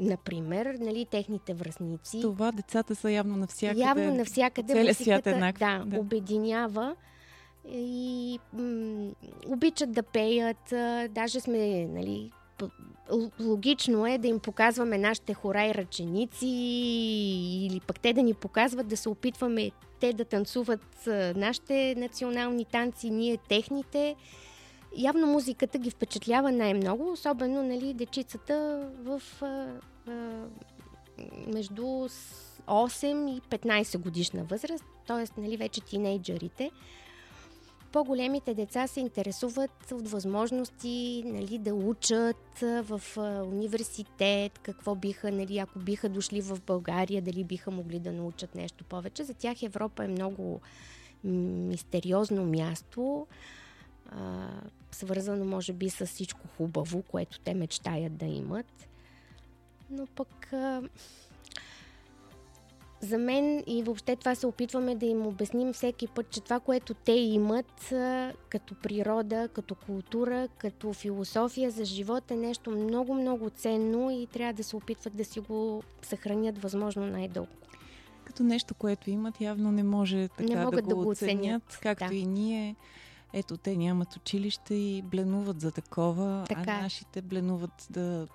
Например, 0.00 0.76
нали, 0.80 1.06
техните 1.06 1.54
връзници. 1.54 2.20
Това 2.20 2.52
децата 2.52 2.94
са 2.94 3.10
явно 3.10 3.36
навсякъде. 3.36 3.80
Явно 3.80 4.14
навсякъде. 4.14 4.72
Целият 4.72 4.98
свят 4.98 5.26
е 5.26 5.30
еднакъв. 5.30 5.58
Да, 5.58 5.84
да, 5.86 6.00
обединява 6.00 6.96
и 7.68 8.38
м- 8.52 9.10
обичат 9.46 9.92
да 9.92 10.02
пеят. 10.02 10.72
А, 10.72 11.08
даже 11.08 11.40
сме, 11.40 11.86
нали, 11.86 12.30
логично 13.40 14.06
е 14.06 14.18
да 14.18 14.28
им 14.28 14.38
показваме 14.40 14.98
нашите 14.98 15.34
хора 15.34 15.64
и 15.64 15.74
ръченици 15.74 16.46
или 16.46 17.80
пък 17.86 18.00
те 18.00 18.12
да 18.12 18.22
ни 18.22 18.34
показват 18.34 18.88
да 18.88 18.96
се 18.96 19.08
опитваме 19.08 19.70
те 20.00 20.12
да 20.12 20.24
танцуват 20.24 21.08
нашите 21.36 21.94
национални 21.98 22.64
танци, 22.64 23.10
ние 23.10 23.36
техните. 23.36 24.16
Явно 24.96 25.26
музиката 25.26 25.78
ги 25.78 25.90
впечатлява 25.90 26.52
най-много, 26.52 27.12
особено 27.12 27.62
нали, 27.62 27.94
дечицата 27.94 28.86
в 29.02 29.22
а, 29.42 29.66
а, 30.08 30.44
между 31.46 31.82
8 31.82 33.36
и 33.36 33.40
15 33.40 33.98
годишна 33.98 34.44
възраст, 34.44 34.84
т.е. 35.06 35.40
Нали, 35.40 35.56
вече 35.56 35.80
тинейджерите 35.80 36.70
по-големите 37.92 38.54
деца 38.54 38.86
се 38.86 39.00
интересуват 39.00 39.92
от 39.92 40.08
възможности 40.08 41.22
нали, 41.26 41.58
да 41.58 41.74
учат 41.74 42.58
в 42.60 43.02
университет, 43.46 44.58
какво 44.58 44.94
биха, 44.94 45.32
нали, 45.32 45.58
ако 45.58 45.78
биха 45.78 46.08
дошли 46.08 46.40
в 46.40 46.58
България, 46.66 47.22
дали 47.22 47.44
биха 47.44 47.70
могли 47.70 47.98
да 47.98 48.12
научат 48.12 48.54
нещо 48.54 48.84
повече. 48.84 49.24
За 49.24 49.34
тях 49.34 49.62
Европа 49.62 50.04
е 50.04 50.08
много 50.08 50.60
мистериозно 51.24 52.46
място, 52.46 53.26
свързано 54.92 55.44
може 55.44 55.72
би 55.72 55.90
с 55.90 56.06
всичко 56.06 56.48
хубаво, 56.56 57.02
което 57.02 57.40
те 57.40 57.54
мечтаят 57.54 58.16
да 58.16 58.26
имат. 58.26 58.88
Но 59.90 60.06
пък 60.06 60.52
за 63.02 63.18
мен 63.18 63.64
и 63.66 63.82
въобще 63.82 64.16
това 64.16 64.34
се 64.34 64.46
опитваме 64.46 64.94
да 64.94 65.06
им 65.06 65.26
обясним 65.26 65.72
всеки 65.72 66.06
път, 66.06 66.30
че 66.30 66.40
това, 66.40 66.60
което 66.60 66.94
те 66.94 67.12
имат 67.12 67.92
като 68.48 68.74
природа, 68.74 69.48
като 69.52 69.74
култура, 69.74 70.48
като 70.58 70.92
философия 70.92 71.70
за 71.70 71.84
живот 71.84 72.30
е 72.30 72.36
нещо 72.36 72.70
много-много 72.70 73.50
ценно 73.50 74.10
и 74.10 74.26
трябва 74.26 74.52
да 74.52 74.64
се 74.64 74.76
опитват 74.76 75.16
да 75.16 75.24
си 75.24 75.40
го 75.40 75.82
съхранят 76.02 76.58
възможно 76.58 77.06
най-дълго. 77.06 77.52
Като 78.24 78.42
нещо, 78.42 78.74
което 78.74 79.10
имат, 79.10 79.40
явно 79.40 79.72
не 79.72 79.82
може 79.82 80.28
така 80.28 80.54
не 80.54 80.64
могат 80.64 80.88
да, 80.88 80.94
го, 80.94 81.00
да 81.00 81.04
го 81.04 81.10
оценят, 81.10 81.38
оценят 81.38 81.78
както 81.82 82.08
да. 82.08 82.14
и 82.14 82.26
ние. 82.26 82.76
Ето, 83.32 83.56
те 83.56 83.76
нямат 83.76 84.16
училище 84.16 84.74
и 84.74 85.02
бленуват 85.02 85.60
за 85.60 85.70
такова, 85.70 86.44
така. 86.48 86.62
а 86.66 86.82
нашите 86.82 87.22
бленуват 87.22 87.86
да 87.90 88.26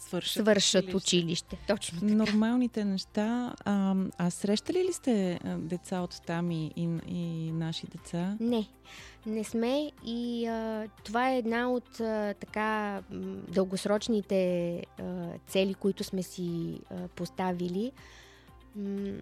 свършат, 0.00 0.42
свършат 0.42 0.84
училище. 0.84 0.96
училище. 0.96 1.58
Точно 1.66 2.00
така. 2.00 2.12
Нормалните 2.12 2.84
неща. 2.84 3.54
А, 3.64 3.94
а 4.18 4.30
срещали 4.30 4.84
ли 4.84 4.92
сте 4.92 5.40
деца 5.58 6.00
от 6.00 6.22
там 6.26 6.50
и, 6.50 6.72
и, 6.76 6.98
и 7.08 7.52
наши 7.52 7.86
деца? 7.86 8.36
Не, 8.40 8.68
не 9.26 9.44
сме 9.44 9.92
и 10.06 10.46
а, 10.46 10.88
това 11.04 11.30
е 11.30 11.38
една 11.38 11.70
от 11.70 12.00
а, 12.00 12.34
така 12.34 13.02
дългосрочните 13.48 14.72
а, 14.98 15.28
цели, 15.46 15.74
които 15.74 16.04
сме 16.04 16.22
си 16.22 16.80
а, 16.90 17.08
поставили. 17.08 17.92
М- 18.76 19.20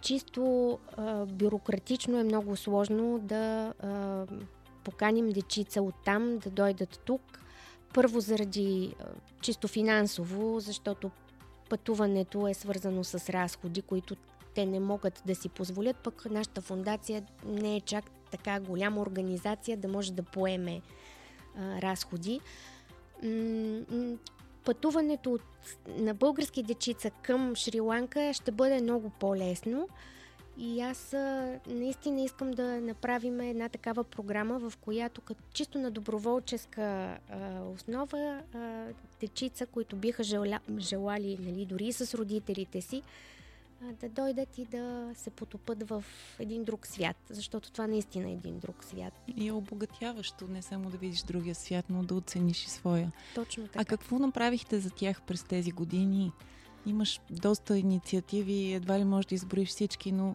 чисто 0.00 0.78
а, 0.96 1.26
бюрократично 1.26 2.18
е 2.18 2.24
много 2.24 2.56
сложно 2.56 3.18
да 3.18 3.74
а, 3.82 4.26
поканим 4.84 5.28
дечица 5.28 5.82
от 5.82 5.94
там 6.04 6.38
да 6.38 6.50
дойдат 6.50 7.00
тук 7.04 7.40
първо 7.94 8.20
заради 8.20 8.94
чисто 9.40 9.68
финансово, 9.68 10.60
защото 10.60 11.10
пътуването 11.68 12.48
е 12.48 12.54
свързано 12.54 13.04
с 13.04 13.32
разходи, 13.32 13.82
които 13.82 14.16
те 14.54 14.66
не 14.66 14.80
могат 14.80 15.22
да 15.26 15.34
си 15.34 15.48
позволят, 15.48 15.96
пък 15.96 16.26
нашата 16.30 16.60
фундация 16.60 17.22
не 17.46 17.76
е 17.76 17.80
чак 17.80 18.04
така 18.30 18.60
голяма 18.60 19.00
организация 19.00 19.76
да 19.76 19.88
може 19.88 20.12
да 20.12 20.22
поеме 20.22 20.80
а, 21.56 21.82
разходи. 21.82 22.40
Пътуването 24.64 25.32
от, 25.32 25.42
на 25.88 26.14
български 26.14 26.62
дечица 26.62 27.10
към 27.10 27.56
Шри-Ланка 27.56 28.32
ще 28.32 28.50
бъде 28.50 28.80
много 28.80 29.10
по-лесно. 29.10 29.88
И 30.58 30.80
аз 30.80 31.14
наистина 31.66 32.20
искам 32.20 32.50
да 32.50 32.80
направим 32.80 33.40
една 33.40 33.68
такава 33.68 34.04
програма, 34.04 34.58
в 34.58 34.72
която 34.80 35.20
като 35.20 35.42
чисто 35.52 35.78
на 35.78 35.90
доброволческа 35.90 36.82
а, 36.82 37.18
основа 37.74 38.42
а, 38.54 38.86
дечица, 39.20 39.66
които 39.66 39.96
биха 39.96 40.22
жела, 40.22 40.60
желали, 40.78 41.38
нали, 41.40 41.66
дори 41.66 41.92
с 41.92 42.14
родителите 42.14 42.80
си, 42.80 43.02
а, 43.82 43.92
да 43.92 44.08
дойдат 44.08 44.58
и 44.58 44.64
да 44.64 45.10
се 45.14 45.30
потопат 45.30 45.88
в 45.88 46.04
един 46.38 46.64
друг 46.64 46.86
свят, 46.86 47.16
защото 47.30 47.72
това 47.72 47.86
наистина 47.86 48.28
е 48.28 48.32
един 48.32 48.58
друг 48.58 48.84
свят. 48.84 49.12
И 49.36 49.48
е 49.48 49.52
обогатяващо, 49.52 50.48
не 50.48 50.62
само 50.62 50.90
да 50.90 50.96
видиш 50.96 51.22
другия 51.22 51.54
свят, 51.54 51.84
но 51.90 52.02
да 52.02 52.14
оцениш 52.14 52.64
и 52.64 52.70
своя. 52.70 53.12
Точно 53.34 53.66
така. 53.66 53.80
А 53.80 53.84
какво 53.84 54.18
направихте 54.18 54.80
за 54.80 54.90
тях 54.90 55.22
през 55.22 55.42
тези 55.42 55.70
години? 55.70 56.32
Имаш 56.86 57.20
доста 57.30 57.78
инициативи, 57.78 58.72
едва 58.72 58.98
ли 58.98 59.04
можеш 59.04 59.26
да 59.26 59.34
изброиш 59.34 59.68
всички, 59.68 60.12
но 60.12 60.34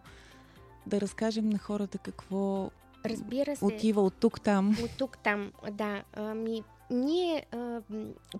да 0.86 1.00
разкажем 1.00 1.50
на 1.50 1.58
хората 1.58 1.98
какво 1.98 2.70
Разбира 3.04 3.56
се. 3.56 3.64
отива 3.64 4.02
от 4.02 4.14
тук 4.14 4.40
там. 4.40 4.76
От 4.84 4.90
тук 4.98 5.18
там, 5.18 5.52
да. 5.72 6.02
Ами, 6.12 6.62
ние 6.90 7.46
а, 7.52 7.80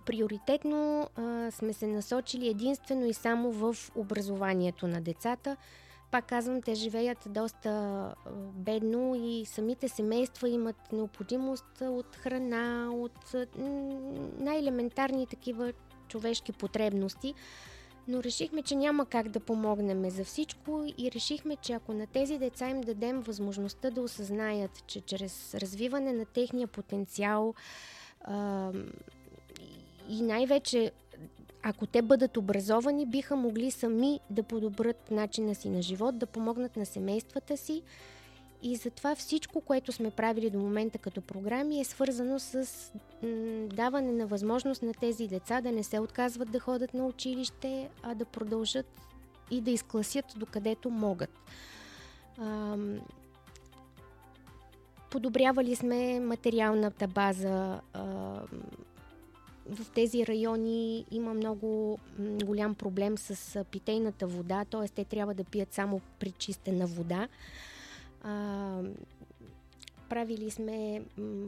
приоритетно 0.05 1.09
а, 1.15 1.51
сме 1.51 1.73
се 1.73 1.87
насочили 1.87 2.47
единствено 2.47 3.05
и 3.05 3.13
само 3.13 3.51
в 3.51 3.75
образованието 3.95 4.87
на 4.87 5.01
децата. 5.01 5.57
Пак 6.11 6.25
казвам, 6.25 6.61
те 6.61 6.75
живеят 6.75 7.27
доста 7.29 7.69
а, 7.69 8.15
бедно 8.53 9.15
и 9.15 9.45
самите 9.45 9.89
семейства 9.89 10.49
имат 10.49 10.91
необходимост 10.91 11.81
от 11.81 12.15
храна, 12.15 12.89
от 12.93 13.35
най-елементарни 14.39 15.27
такива 15.27 15.73
човешки 16.07 16.51
потребности 16.51 17.33
но 18.07 18.23
решихме, 18.23 18.61
че 18.61 18.75
няма 18.75 19.05
как 19.05 19.29
да 19.29 19.39
помогнем 19.39 20.09
за 20.09 20.25
всичко 20.25 20.83
и 20.97 21.11
решихме, 21.11 21.55
че 21.55 21.73
ако 21.73 21.93
на 21.93 22.07
тези 22.07 22.37
деца 22.37 22.69
им 22.69 22.81
дадем 22.81 23.21
възможността 23.21 23.89
да 23.89 24.01
осъзнаят, 24.01 24.87
че 24.87 25.01
чрез 25.01 25.55
развиване 25.55 26.13
на 26.13 26.25
техния 26.25 26.67
потенциал 26.67 27.53
а, 28.21 28.71
и 30.09 30.21
най-вече 30.21 30.91
ако 31.67 31.85
те 31.85 32.01
бъдат 32.01 32.37
образовани, 32.37 33.05
биха 33.05 33.35
могли 33.35 33.71
сами 33.71 34.19
да 34.29 34.43
подобрат 34.43 35.11
начина 35.11 35.55
си 35.55 35.69
на 35.69 35.81
живот, 35.81 36.17
да 36.17 36.25
помогнат 36.25 36.75
на 36.75 36.85
семействата 36.85 37.57
си 37.57 37.83
и 38.65 38.75
затова 38.75 39.15
всичко, 39.15 39.61
което 39.61 39.91
сме 39.91 40.11
правили 40.11 40.49
до 40.49 40.59
момента 40.59 40.97
като 40.97 41.21
програми 41.21 41.79
е 41.79 41.83
свързано 41.83 42.39
с 42.39 42.67
м- 43.23 43.67
даване 43.67 44.11
на 44.11 44.27
възможност 44.27 44.83
на 44.83 44.93
тези 44.93 45.27
деца 45.27 45.61
да 45.61 45.71
не 45.71 45.83
се 45.83 45.99
отказват 45.99 46.51
да 46.51 46.59
ходят 46.59 46.93
на 46.93 47.05
училище, 47.05 47.89
а 48.03 48.15
да 48.15 48.25
продължат 48.25 49.01
и 49.51 49.61
да 49.61 49.71
изкласят 49.71 50.25
докъдето 50.37 50.89
могат. 50.89 51.29
Ам, 52.37 52.99
подобрявали 55.11 55.75
сме 55.75 56.19
материалната 56.19 57.07
база. 57.07 57.81
А, 57.93 58.03
в 59.69 59.91
тези 59.95 60.27
райони 60.27 61.05
има 61.11 61.33
много 61.33 61.99
голям 62.19 62.75
проблем 62.75 63.17
с 63.17 63.63
питейната 63.71 64.27
вода, 64.27 64.65
т.е. 64.65 64.87
те 64.87 65.03
трябва 65.05 65.33
да 65.33 65.43
пият 65.43 65.73
само 65.73 66.01
пречистена 66.19 66.87
вода. 66.87 67.27
А, 68.25 68.81
правили 70.09 70.51
сме 70.51 71.01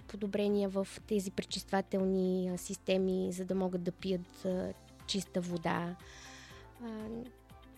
подобрения 0.08 0.70
в 0.70 0.88
тези 1.08 1.32
пречиствателни 1.32 2.58
системи, 2.58 3.32
за 3.32 3.46
да 3.46 3.56
могат 3.56 3.84
да 3.84 3.92
пият 3.92 4.46
а, 4.46 4.74
чиста 5.08 5.42
вода. 5.42 5.96
А, 6.84 6.88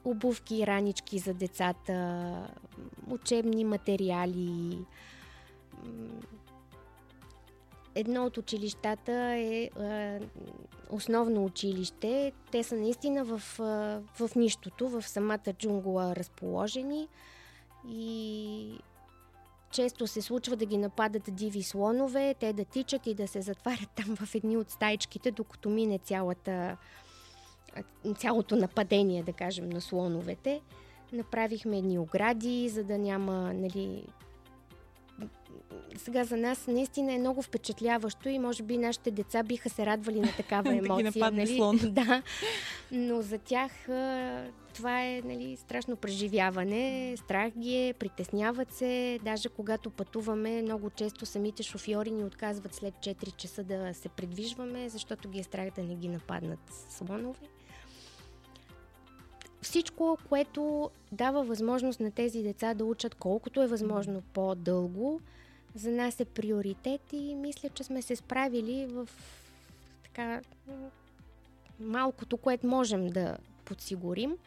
обувки 0.05 0.55
и 0.55 0.67
ранички 0.67 1.19
за 1.19 1.33
децата, 1.33 2.33
учебни 3.09 3.63
материали. 3.63 4.77
Едно 7.95 8.25
от 8.25 8.37
училищата 8.37 9.13
е, 9.13 9.69
е 9.81 10.19
основно 10.89 11.45
училище. 11.45 12.31
Те 12.51 12.63
са 12.63 12.75
наистина 12.75 13.23
в, 13.23 13.41
в 14.19 14.35
нищото, 14.35 14.89
в 14.89 15.01
самата 15.01 15.53
джунгла 15.53 16.15
разположени 16.15 17.07
и 17.87 18.79
често 19.71 20.07
се 20.07 20.21
случва 20.21 20.55
да 20.55 20.65
ги 20.65 20.77
нападат 20.77 21.23
диви 21.35 21.63
слонове, 21.63 22.35
те 22.39 22.53
да 22.53 22.65
тичат 22.65 23.07
и 23.07 23.13
да 23.13 23.27
се 23.27 23.41
затварят 23.41 23.89
там 23.95 24.15
в 24.15 24.35
едни 24.35 24.57
от 24.57 24.69
стайчките, 24.69 25.31
докато 25.31 25.69
мине 25.69 25.97
цялата 25.97 26.77
цялото 28.17 28.55
нападение, 28.55 29.23
да 29.23 29.33
кажем, 29.33 29.69
на 29.69 29.81
слоновете. 29.81 30.61
Направихме 31.13 31.77
едни 31.77 31.99
огради, 31.99 32.69
за 32.69 32.83
да 32.83 32.97
няма, 32.97 33.53
нали, 33.53 34.03
сега 35.97 36.23
за 36.23 36.37
нас 36.37 36.67
наистина 36.67 37.13
е 37.13 37.17
много 37.17 37.41
впечатляващо 37.41 38.29
и 38.29 38.39
може 38.39 38.63
би 38.63 38.77
нашите 38.77 39.11
деца 39.11 39.43
биха 39.43 39.69
се 39.69 39.85
радвали 39.85 40.19
на 40.19 40.31
такава 40.37 40.75
емоция. 40.77 41.11
да 41.11 41.31
нали? 41.31 41.55
слон. 41.55 41.79
да, 41.83 42.21
но 42.91 43.21
за 43.21 43.37
тях 43.37 43.71
това 44.73 45.05
е 45.05 45.21
нали, 45.25 45.55
страшно 45.55 45.95
преживяване. 45.95 47.15
Страх 47.17 47.51
ги 47.57 47.87
е, 47.87 47.93
притесняват 47.93 48.73
се. 48.73 49.19
Даже 49.23 49.49
когато 49.49 49.89
пътуваме, 49.89 50.61
много 50.61 50.89
често 50.89 51.25
самите 51.25 51.63
шофьори 51.63 52.11
ни 52.11 52.23
отказват 52.23 52.75
след 52.75 52.93
4 52.93 53.35
часа 53.35 53.63
да 53.63 53.93
се 53.93 54.09
придвижваме, 54.09 54.89
защото 54.89 55.29
ги 55.29 55.39
е 55.39 55.43
страх 55.43 55.69
да 55.75 55.83
не 55.83 55.95
ги 55.95 56.07
нападнат 56.07 56.59
слонове 56.89 57.58
всичко, 59.61 60.17
което 60.29 60.89
дава 61.11 61.43
възможност 61.43 61.99
на 61.99 62.11
тези 62.11 62.43
деца 62.43 62.73
да 62.73 62.85
учат 62.85 63.15
колкото 63.15 63.61
е 63.61 63.67
възможно 63.67 64.21
по-дълго, 64.33 65.21
за 65.75 65.91
нас 65.91 66.19
е 66.19 66.25
приоритет 66.25 67.01
и 67.13 67.35
мисля, 67.35 67.69
че 67.69 67.83
сме 67.83 68.01
се 68.01 68.15
справили 68.15 68.87
в 68.89 69.09
така 70.03 70.41
малкото, 71.79 72.37
което 72.37 72.67
можем 72.67 73.09
да 73.09 73.37
подсигурим. 73.65 74.37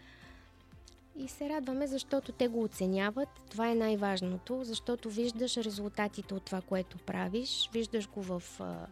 И 1.19 1.28
се 1.28 1.49
радваме, 1.49 1.87
защото 1.87 2.33
те 2.33 2.49
го 2.49 2.62
оценяват. 2.62 3.28
Това 3.50 3.71
е 3.71 3.75
най-важното, 3.75 4.64
защото 4.64 5.11
виждаш 5.11 5.57
резултатите 5.57 6.35
от 6.35 6.42
това, 6.42 6.61
което 6.61 6.99
правиш. 6.99 7.71
Виждаш 7.73 8.09
го 8.09 8.23
в 8.23 8.42
а, 8.61 8.87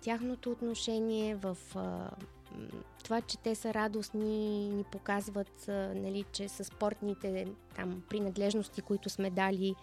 тяхното 0.00 0.50
отношение, 0.50 1.34
в 1.34 1.56
а, 1.74 2.10
това, 3.04 3.20
че 3.20 3.38
те 3.38 3.54
са 3.54 3.74
радостни, 3.74 4.68
ни 4.68 4.84
показват, 4.84 5.64
нали, 5.94 6.24
че 6.32 6.48
с 6.48 6.64
спортните 6.64 7.46
там, 7.76 8.02
принадлежности, 8.08 8.82
които 8.82 9.10
сме 9.10 9.30
дали 9.30 9.74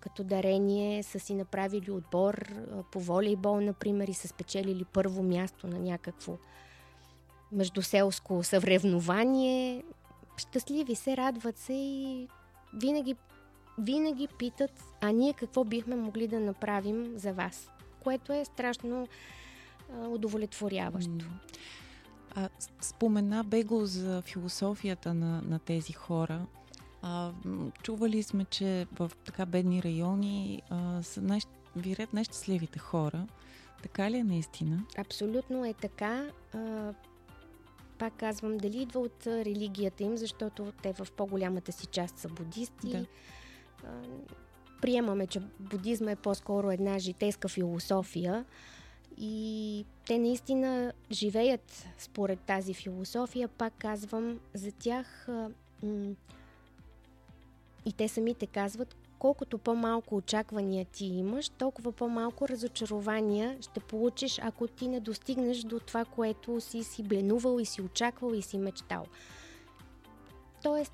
като 0.00 0.24
дарение, 0.24 1.02
са 1.02 1.18
си 1.18 1.34
направили 1.34 1.90
отбор 1.90 2.54
по 2.92 3.00
волейбол, 3.00 3.60
например, 3.60 4.08
и 4.08 4.14
са 4.14 4.28
спечелили 4.28 4.84
първо 4.84 5.22
място 5.22 5.66
на 5.66 5.78
някакво 5.78 6.36
междуселско 7.52 8.42
съвревнование. 8.42 9.84
Щастливи 10.36 10.94
се, 10.94 11.16
радват 11.16 11.58
се 11.58 11.72
и 11.72 12.28
винаги, 12.74 13.16
винаги 13.78 14.28
питат, 14.38 14.84
а 15.00 15.12
ние 15.12 15.32
какво 15.32 15.64
бихме 15.64 15.96
могли 15.96 16.28
да 16.28 16.40
направим 16.40 17.12
за 17.16 17.32
вас, 17.32 17.70
което 18.02 18.32
е 18.32 18.44
страшно 18.44 19.08
удовлетворяващо. 20.08 21.24
А, 22.34 22.48
спомена 22.80 23.44
Бего 23.44 23.86
за 23.86 24.22
философията 24.22 25.14
на, 25.14 25.42
на 25.42 25.58
тези 25.58 25.92
хора. 25.92 26.46
А, 27.02 27.32
чували 27.82 28.22
сме, 28.22 28.44
че 28.44 28.86
в 28.92 29.12
така 29.24 29.46
бедни 29.46 29.82
райони 29.82 30.62
а, 30.70 31.02
са 31.02 31.22
най- 31.22 31.40
вирят 31.76 32.12
най-щастливите 32.12 32.78
хора. 32.78 33.26
Така 33.82 34.10
ли 34.10 34.16
е 34.16 34.24
наистина? 34.24 34.84
Абсолютно 34.98 35.64
е 35.64 35.74
така. 35.74 36.26
А, 36.54 36.92
пак 37.98 38.12
казвам, 38.16 38.58
дали 38.58 38.82
идва 38.82 39.00
от 39.00 39.26
религията 39.26 40.02
им, 40.04 40.16
защото 40.16 40.72
те 40.82 40.92
в 40.92 41.08
по-голямата 41.16 41.72
си 41.72 41.86
част 41.86 42.18
са 42.18 42.28
будисти. 42.28 42.90
Да. 42.90 43.06
А, 43.84 44.02
приемаме, 44.80 45.26
че 45.26 45.42
будизма 45.60 46.10
е 46.10 46.16
по-скоро 46.16 46.70
една 46.70 46.98
житейска 46.98 47.48
философия. 47.48 48.44
И 49.18 49.84
те 50.06 50.18
наистина 50.18 50.92
живеят 51.10 51.86
според 51.98 52.40
тази 52.40 52.74
философия. 52.74 53.48
Пак 53.48 53.72
казвам, 53.78 54.40
за 54.54 54.72
тях 54.72 55.28
и 57.86 57.92
те 57.96 58.08
самите 58.08 58.46
казват, 58.46 58.96
колкото 59.18 59.58
по-малко 59.58 60.16
очаквания 60.16 60.84
ти 60.84 61.04
имаш, 61.04 61.48
толкова 61.48 61.92
по-малко 61.92 62.48
разочарования 62.48 63.58
ще 63.60 63.80
получиш, 63.80 64.38
ако 64.42 64.66
ти 64.66 64.88
не 64.88 65.00
достигнеш 65.00 65.58
до 65.58 65.80
това, 65.80 66.04
което 66.04 66.60
си 66.60 66.84
си 66.84 67.02
бленувал 67.02 67.58
и 67.60 67.64
си 67.64 67.82
очаквал 67.82 68.32
и 68.32 68.42
си 68.42 68.58
мечтал. 68.58 69.06
Тоест, 70.62 70.92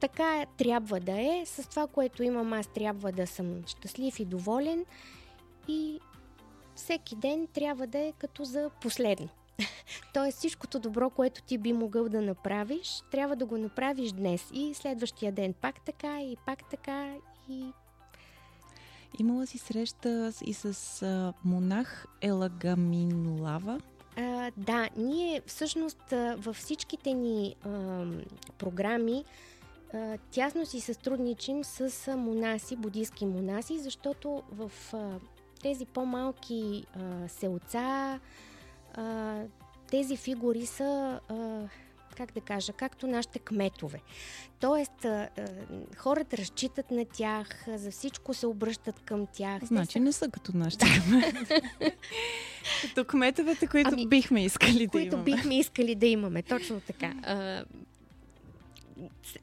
така 0.00 0.46
трябва 0.56 1.00
да 1.00 1.20
е. 1.20 1.42
С 1.46 1.68
това, 1.68 1.86
което 1.86 2.22
имам, 2.22 2.52
аз 2.52 2.66
трябва 2.66 3.12
да 3.12 3.26
съм 3.26 3.62
щастлив 3.66 4.20
и 4.20 4.24
доволен. 4.24 4.84
И 5.68 6.00
всеки 6.74 7.16
ден 7.16 7.46
трябва 7.46 7.86
да 7.86 7.98
е 7.98 8.12
като 8.18 8.44
за 8.44 8.70
последно. 8.80 9.28
Тоест 10.14 10.38
всичкото 10.38 10.78
добро, 10.78 11.10
което 11.10 11.42
ти 11.42 11.58
би 11.58 11.72
могъл 11.72 12.08
да 12.08 12.20
направиш, 12.20 13.02
трябва 13.10 13.36
да 13.36 13.46
го 13.46 13.58
направиш 13.58 14.12
днес 14.12 14.50
и 14.52 14.74
следващия 14.74 15.32
ден 15.32 15.52
пак 15.52 15.84
така 15.84 16.22
и 16.22 16.36
пак 16.46 16.70
така 16.70 17.14
и... 17.48 17.64
Имала 19.18 19.46
си 19.46 19.58
среща 19.58 20.32
и 20.44 20.54
с 20.54 21.02
а, 21.02 21.32
монах 21.44 22.06
Елагаминлава? 22.20 23.80
А, 24.16 24.50
да, 24.56 24.88
ние 24.96 25.42
всъщност 25.46 26.10
във 26.36 26.56
всичките 26.56 27.12
ни 27.12 27.56
а, 27.64 28.04
програми 28.58 29.24
а, 29.94 30.18
тясно 30.30 30.66
си 30.66 30.80
сътрудничим 30.80 31.64
с 31.64 32.16
монаси, 32.16 32.76
будистки 32.76 33.26
монаси, 33.26 33.78
защото 33.78 34.42
в 34.52 34.72
а, 34.92 35.18
тези 35.64 35.86
по-малки 35.86 36.84
а, 36.96 37.28
селца, 37.28 38.20
а, 38.94 39.40
тези 39.90 40.16
фигури 40.16 40.66
са, 40.66 41.20
а, 41.28 41.60
как 42.16 42.32
да 42.32 42.40
кажа, 42.40 42.72
както 42.72 43.06
нашите 43.06 43.38
кметове. 43.38 44.00
Тоест, 44.60 45.04
а, 45.04 45.28
а, 45.38 45.46
хората 45.96 46.36
разчитат 46.36 46.90
на 46.90 47.04
тях, 47.04 47.64
за 47.66 47.90
всичко 47.90 48.34
се 48.34 48.46
обръщат 48.46 49.00
към 49.00 49.26
тях. 49.26 49.64
Значи 49.64 49.92
са... 49.92 50.00
не 50.00 50.12
са 50.12 50.30
като 50.30 50.56
нашите 50.56 50.86
кметове. 50.86 51.62
като 52.82 53.04
кметовете, 53.04 53.66
които 53.66 53.90
ами, 53.92 54.06
бихме 54.06 54.44
искали 54.44 54.72
да 54.72 54.78
имаме. 54.82 54.88
Които 54.90 55.16
бихме 55.16 55.58
искали 55.58 55.94
да 55.94 56.06
имаме, 56.06 56.42
точно 56.42 56.80
така. 56.80 57.14
А, 57.22 57.64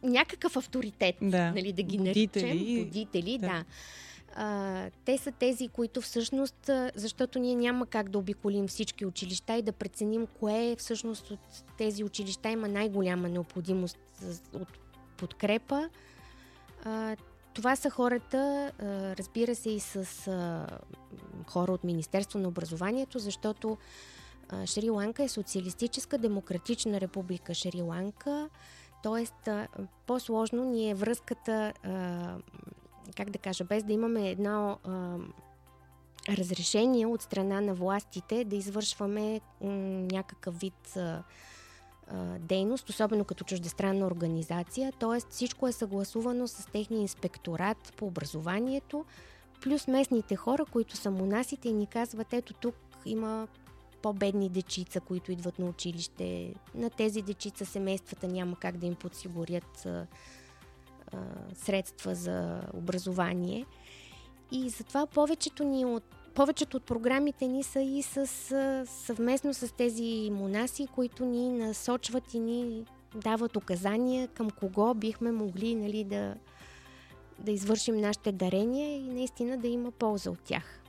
някакъв 0.03 0.57
авторитет, 0.57 1.15
да. 1.21 1.51
нали, 1.51 1.73
да 1.73 1.83
ги 1.83 1.97
будители. 1.97 2.43
наречем. 2.43 2.85
Будители, 2.85 3.37
да. 3.37 3.47
да 3.47 3.65
а, 4.35 4.89
те 5.05 5.17
са 5.17 5.31
тези, 5.31 5.67
които 5.67 6.01
всъщност, 6.01 6.69
защото 6.95 7.39
ние 7.39 7.55
няма 7.55 7.85
как 7.85 8.09
да 8.09 8.17
обиколим 8.17 8.67
всички 8.67 9.05
училища 9.05 9.55
и 9.55 9.61
да 9.61 9.71
преценим 9.71 10.27
кое 10.39 10.75
всъщност 10.79 11.31
от 11.31 11.39
тези 11.77 12.03
училища 12.03 12.49
има 12.49 12.67
най-голяма 12.67 13.29
необходимост 13.29 13.97
от 14.53 14.67
подкрепа. 15.17 15.89
А, 16.83 17.15
това 17.53 17.75
са 17.75 17.89
хората, 17.89 18.71
разбира 19.17 19.55
се, 19.55 19.69
и 19.69 19.79
с 19.79 20.05
хора 21.47 21.71
от 21.71 21.83
Министерство 21.83 22.39
на 22.39 22.47
образованието, 22.47 23.19
защото 23.19 23.77
а, 24.49 24.67
Шри-Ланка 24.67 25.23
е 25.23 25.29
социалистическа 25.29 26.17
демократична 26.17 27.01
република 27.01 27.53
Шри-Ланка. 27.53 28.49
А, 29.05 29.67
по-сложно 30.07 30.63
ни 30.63 30.89
е 30.89 30.95
връзката 30.95 31.73
как 33.17 33.29
да 33.29 33.39
кажа, 33.39 33.63
без 33.63 33.83
да 33.83 33.93
имаме 33.93 34.29
едно 34.29 34.79
а, 34.83 35.17
разрешение 36.29 37.05
от 37.05 37.21
страна 37.21 37.61
на 37.61 37.73
властите 37.73 38.45
да 38.45 38.55
извършваме 38.55 39.41
м, 39.61 39.69
някакъв 40.11 40.59
вид 40.59 40.97
а, 40.97 41.23
а, 42.07 42.39
дейност, 42.39 42.89
особено 42.89 43.25
като 43.25 43.43
чуждестранна 43.43 44.05
организация. 44.05 44.93
Тоест 44.99 45.27
всичко 45.31 45.67
е 45.67 45.71
съгласувано 45.71 46.47
с 46.47 46.71
техния 46.71 47.01
инспекторат 47.01 47.93
по 47.97 48.05
образованието, 48.05 49.05
плюс 49.61 49.87
местните 49.87 50.35
хора, 50.35 50.65
които 50.65 50.97
са 50.97 51.11
монасите 51.11 51.69
и 51.69 51.73
ни 51.73 51.87
казват, 51.87 52.33
ето 52.33 52.53
тук 52.53 52.75
има 53.05 53.47
по-бедни 54.01 54.49
дечица, 54.49 54.99
които 54.99 55.31
идват 55.31 55.59
на 55.59 55.65
училище. 55.65 56.53
На 56.75 56.89
тези 56.89 57.21
дечица 57.21 57.65
семействата 57.65 58.27
няма 58.27 58.55
как 58.55 58.77
да 58.77 58.85
им 58.85 58.95
подсигурят 58.95 59.87
а, 61.13 61.17
средства 61.55 62.15
за 62.15 62.61
образование. 62.73 63.65
И 64.51 64.69
затова 64.69 65.05
повечето 65.05 65.63
ни 65.63 65.85
от 65.85 66.03
повечето 66.33 66.77
от 66.77 66.83
програмите 66.83 67.47
ни 67.47 67.63
са 67.63 67.81
и 67.81 68.03
с, 68.03 68.27
съвместно 68.87 69.53
с 69.53 69.73
тези 69.75 70.29
монаси, 70.31 70.87
които 70.95 71.25
ни 71.25 71.49
насочват 71.49 72.33
и 72.33 72.39
ни 72.39 72.85
дават 73.15 73.55
указания 73.55 74.27
към 74.27 74.49
кого 74.49 74.93
бихме 74.93 75.31
могли 75.31 75.75
нали, 75.75 76.03
да, 76.03 76.35
да 77.39 77.51
извършим 77.51 77.97
нашите 77.97 78.31
дарения 78.31 78.97
и 78.97 79.01
наистина 79.01 79.57
да 79.57 79.67
има 79.67 79.91
полза 79.91 80.31
от 80.31 80.39
тях. 80.39 80.81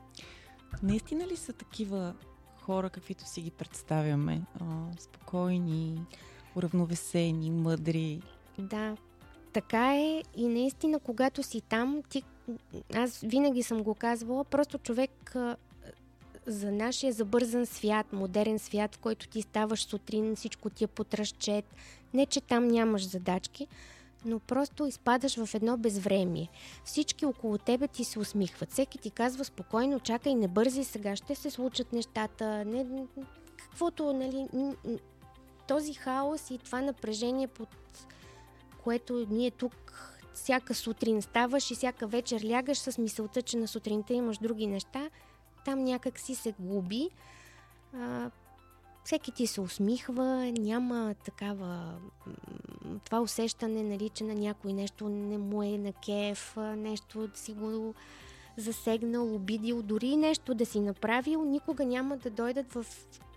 Наистина 0.83 1.27
ли 1.27 1.37
са 1.37 1.53
такива 1.53 2.15
хора, 2.61 2.91
каквито 2.91 3.29
си 3.29 3.41
ги 3.41 3.51
представяме? 3.51 4.43
А, 4.61 4.65
спокойни, 4.99 6.03
уравновесени, 6.57 7.51
мъдри? 7.51 8.23
Да, 8.59 8.97
така 9.53 9.95
е 9.97 10.23
и 10.37 10.49
наистина, 10.49 10.99
когато 10.99 11.43
си 11.43 11.61
там, 11.61 12.03
ти, 12.09 12.23
аз 12.95 13.21
винаги 13.21 13.63
съм 13.63 13.83
го 13.83 13.95
казвала, 13.95 14.45
просто 14.45 14.79
човек 14.79 15.37
за 16.47 16.73
нашия 16.73 17.13
забързан 17.13 17.67
свят, 17.67 18.13
модерен 18.13 18.59
свят, 18.59 18.95
в 18.95 18.99
който 18.99 19.29
ти 19.29 19.43
ставаш 19.43 19.85
сутрин, 19.85 20.37
всичко 20.37 20.71
ти 20.71 20.85
е 20.85 20.87
потръщет, 20.87 21.65
не 22.15 22.27
че 22.27 22.41
там 22.41 22.69
нямаш 22.69 23.09
задачки, 23.09 23.67
но 24.25 24.39
просто 24.39 24.87
изпадаш 24.87 25.45
в 25.45 25.55
едно 25.55 25.77
безвремие. 25.77 26.49
Всички 26.85 27.27
около 27.27 27.59
тебе 27.59 27.89
ти 27.89 28.05
се 28.05 28.19
усмихват. 28.19 28.73
Всеки 28.73 28.99
ти 28.99 29.11
казва 29.11 29.45
спокойно, 29.45 30.01
чакай, 30.01 30.35
не 30.35 30.49
бързи, 30.49 30.85
сега 30.85 31.17
ще 31.17 31.35
се 31.35 31.51
случат 31.51 31.93
нещата. 31.93 32.65
Не, 32.65 33.07
каквото, 33.57 34.13
нали, 34.13 34.47
този 35.69 35.95
хаос 35.95 36.51
и 36.51 36.59
това 36.59 36.81
напрежение, 36.81 37.47
под 37.47 37.69
което 38.85 39.27
ние 39.31 39.51
тук 39.51 39.75
всяка 40.35 40.75
сутрин 40.75 41.23
ставаш 41.23 41.71
и 41.71 41.75
всяка 41.75 42.07
вечер 42.07 42.51
лягаш 42.51 42.79
с 42.79 42.99
мисълта, 42.99 43.43
че 43.43 43.57
на 43.57 43.69
сутринта 43.69 44.15
имаш 44.15 44.39
други 44.39 44.67
неща, 44.67 45.11
там 45.65 45.85
някак 45.85 46.19
си 46.19 46.35
се 46.35 46.55
губи. 46.59 47.11
А, 47.95 48.31
всеки 49.05 49.33
ти 49.33 49.47
се 49.47 49.61
усмихва, 49.61 50.53
няма 50.59 51.15
такава 51.25 51.95
това 53.05 53.21
усещане, 53.21 53.83
нали, 53.83 54.09
че 54.09 54.25
на 54.25 54.35
някой 54.35 54.73
нещо 54.73 55.09
не 55.09 55.39
му 55.39 55.63
е 55.63 55.79
на 55.79 55.93
кеф, 55.93 56.57
нещо 56.77 57.29
си 57.35 57.53
го 57.53 57.95
засегнал, 58.57 59.35
обидил, 59.35 59.83
дори 59.83 60.17
нещо 60.17 60.55
да 60.55 60.67
си 60.67 60.81
направил, 60.81 61.45
никога 61.45 61.85
няма 61.85 62.17
да 62.17 62.31
дойдат 62.31 62.73
в 62.73 62.87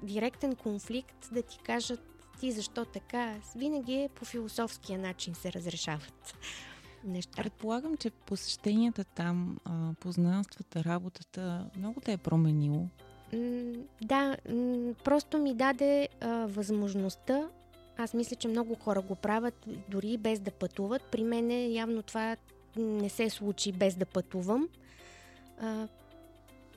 директен 0.04 0.56
конфликт 0.56 1.30
да 1.32 1.42
ти 1.42 1.60
кажат 1.60 2.15
ти 2.40 2.52
защо 2.52 2.86
така. 2.86 3.36
Винаги 3.56 3.94
е 3.94 4.10
по 4.16 4.26
философския 4.26 5.00
начин 5.00 5.36
се 5.36 5.54
разрешават 5.54 6.36
неща. 7.04 7.44
Предполагам, 7.44 7.98
че 7.98 8.10
посещенията 8.10 9.04
там, 9.04 9.58
познанствата, 10.00 10.84
работата 10.84 11.70
много 11.78 12.02
те 12.02 12.14
е 12.14 12.18
променило. 12.18 12.88
Да, 14.02 14.38
просто 15.04 15.38
ми 15.38 15.54
даде 15.54 16.10
а, 16.22 16.46
възможността. 16.46 17.50
Аз 17.98 18.14
мисля, 18.14 18.36
че 18.36 18.48
много 18.48 18.76
хора 18.76 19.02
го 19.02 19.16
правят 19.16 19.68
дори 19.90 20.18
без 20.18 20.40
да 20.40 20.52
пътуват. 20.52 21.04
При 21.04 21.24
мен 21.24 21.72
явно 21.72 22.02
това 22.02 22.36
не 22.78 23.10
се 23.10 23.30
случи 23.30 23.72
без 23.72 23.96
да 23.96 24.06
пътувам. 24.06 24.70
А, 25.62 25.88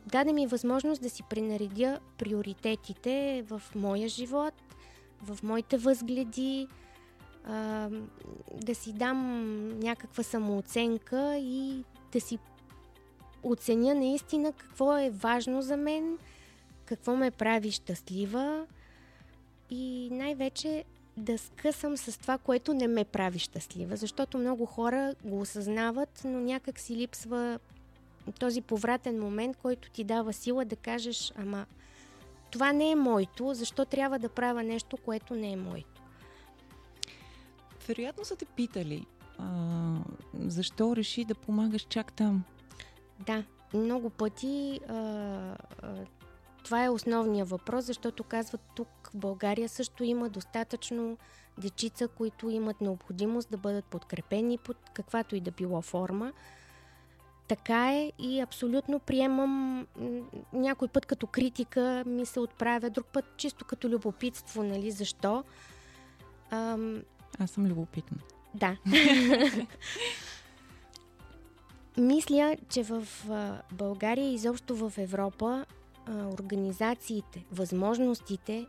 даде 0.07 0.33
ми 0.33 0.47
възможност 0.47 1.03
да 1.03 1.11
си 1.11 1.23
пренаредя 1.31 1.99
приоритетите 2.19 3.45
в 3.47 3.63
моя 3.75 4.09
живот, 4.09 4.55
в 5.23 5.43
моите 5.43 5.77
възгледи, 5.77 6.69
а, 7.45 7.89
да 8.55 8.75
си 8.75 8.93
дам 8.93 9.69
някаква 9.79 10.23
самооценка 10.23 11.37
и 11.37 11.85
да 12.13 12.21
си 12.21 12.39
оценя 13.43 13.95
наистина 13.95 14.53
какво 14.53 14.97
е 14.97 15.11
важно 15.11 15.63
за 15.63 15.77
мен, 15.77 16.19
какво 16.85 17.17
ме 17.17 17.31
прави 17.31 17.71
щастлива 17.71 18.67
и 19.71 20.09
най-вече 20.13 20.85
да 21.17 21.39
скъсам 21.39 21.97
с 21.97 22.19
това, 22.19 22.39
което 22.39 22.75
не 22.75 22.89
ме 22.89 23.05
прави 23.05 23.39
щастлива, 23.39 23.97
защото 23.97 24.39
много 24.39 24.67
хора 24.67 25.15
го 25.25 25.41
осъзнават, 25.41 26.23
но 26.25 26.41
някак 26.41 26.79
си 26.79 26.97
липсва 26.97 27.59
този 28.33 28.61
повратен 28.61 29.21
момент, 29.21 29.57
който 29.57 29.91
ти 29.91 30.05
дава 30.05 30.33
сила 30.33 30.65
да 30.65 30.77
кажеш, 30.77 31.33
ама 31.37 31.67
това 32.51 32.73
не 32.73 32.91
е 32.91 32.97
моето, 32.97 33.55
защо 33.55 33.85
трябва 33.85 34.19
да 34.19 34.29
правя 34.29 34.63
нещо, 34.63 34.97
което 34.97 35.35
не 35.35 35.53
е 35.53 35.57
моето. 35.57 36.03
Вероятно 37.89 38.25
са 38.25 38.37
те 38.37 38.45
питали, 38.45 39.07
а, 39.39 39.97
защо 40.35 40.97
реши 40.97 41.25
да 41.25 41.35
помагаш 41.35 41.87
чак 41.89 42.13
там? 42.13 42.45
Да, 43.27 43.45
много 43.75 44.11
пъти 44.11 44.81
а, 44.89 44.95
а, 44.95 45.57
това 46.65 46.85
е 46.85 46.89
основният 46.89 47.49
въпрос, 47.49 47.85
защото 47.85 48.25
казват 48.25 48.61
тук 48.75 48.89
в 49.15 49.17
България 49.17 49.69
също 49.69 50.05
има 50.05 50.29
достатъчно 50.29 51.19
дечица, 51.59 52.09
които 52.09 52.51
имат 52.51 52.81
необходимост 52.81 53.51
да 53.51 53.57
бъдат 53.57 53.85
подкрепени 53.85 54.59
под 54.59 54.77
каквато 54.95 55.37
и 55.37 55.41
да 55.41 55.51
било 55.51 55.83
форма. 55.83 56.33
Така 57.49 57.93
е 57.93 58.13
и 58.19 58.41
абсолютно 58.41 58.99
приемам 58.99 59.87
някой 60.53 60.89
път 60.89 61.07
като 61.07 61.27
критика 61.27 62.05
ми 62.07 62.27
се 62.27 62.41
отправя, 62.41 62.91
друг 62.91 63.07
път 63.07 63.25
чисто 63.37 63.65
като 63.65 63.89
любопитство, 63.89 64.63
нали, 64.63 64.91
защо. 64.91 65.45
Ам... 66.51 67.03
Аз 67.39 67.51
съм 67.51 67.67
любопитна. 67.67 68.19
Да. 68.55 68.77
Мисля, 71.97 72.57
че 72.69 72.83
в 72.83 73.07
България 73.73 74.31
и 74.31 74.35
изобщо 74.35 74.77
в 74.77 74.93
Европа 74.99 75.67
организациите, 76.09 77.45
възможностите, 77.53 78.67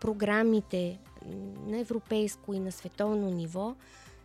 програмите 0.00 0.98
на 1.66 1.78
европейско 1.78 2.54
и 2.54 2.58
на 2.58 2.72
световно 2.72 3.30
ниво 3.30 3.74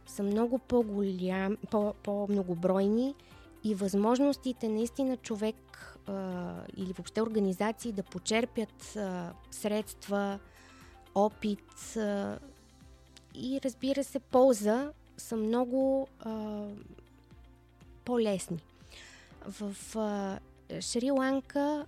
са 0.06 0.24
много 0.24 0.60
по-голям, 0.60 1.58
по-многобройни 2.04 3.16
и 3.64 3.76
възможностите 3.76 4.70
наистина 4.70 5.18
човек 5.18 5.56
а, 6.08 6.54
или 6.78 6.94
въобще 6.94 7.22
организации 7.22 7.92
да 7.92 8.04
почерпят 8.04 8.96
а, 8.96 9.34
средства, 9.52 10.40
опит 11.16 11.98
а, 11.98 12.40
и 13.36 13.60
разбира 13.64 14.04
се 14.04 14.20
полза 14.20 14.92
са 15.18 15.36
много 15.36 16.08
а, 16.20 16.64
по-лесни. 18.06 18.60
В 19.48 19.76
а, 19.96 20.40
Шри-Ланка 20.82 21.86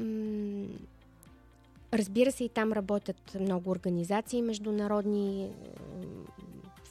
м- 0.00 0.66
разбира 1.92 2.32
се 2.32 2.44
и 2.44 2.48
там 2.48 2.72
работят 2.72 3.36
много 3.40 3.70
организации 3.70 4.42
международни, 4.42 5.50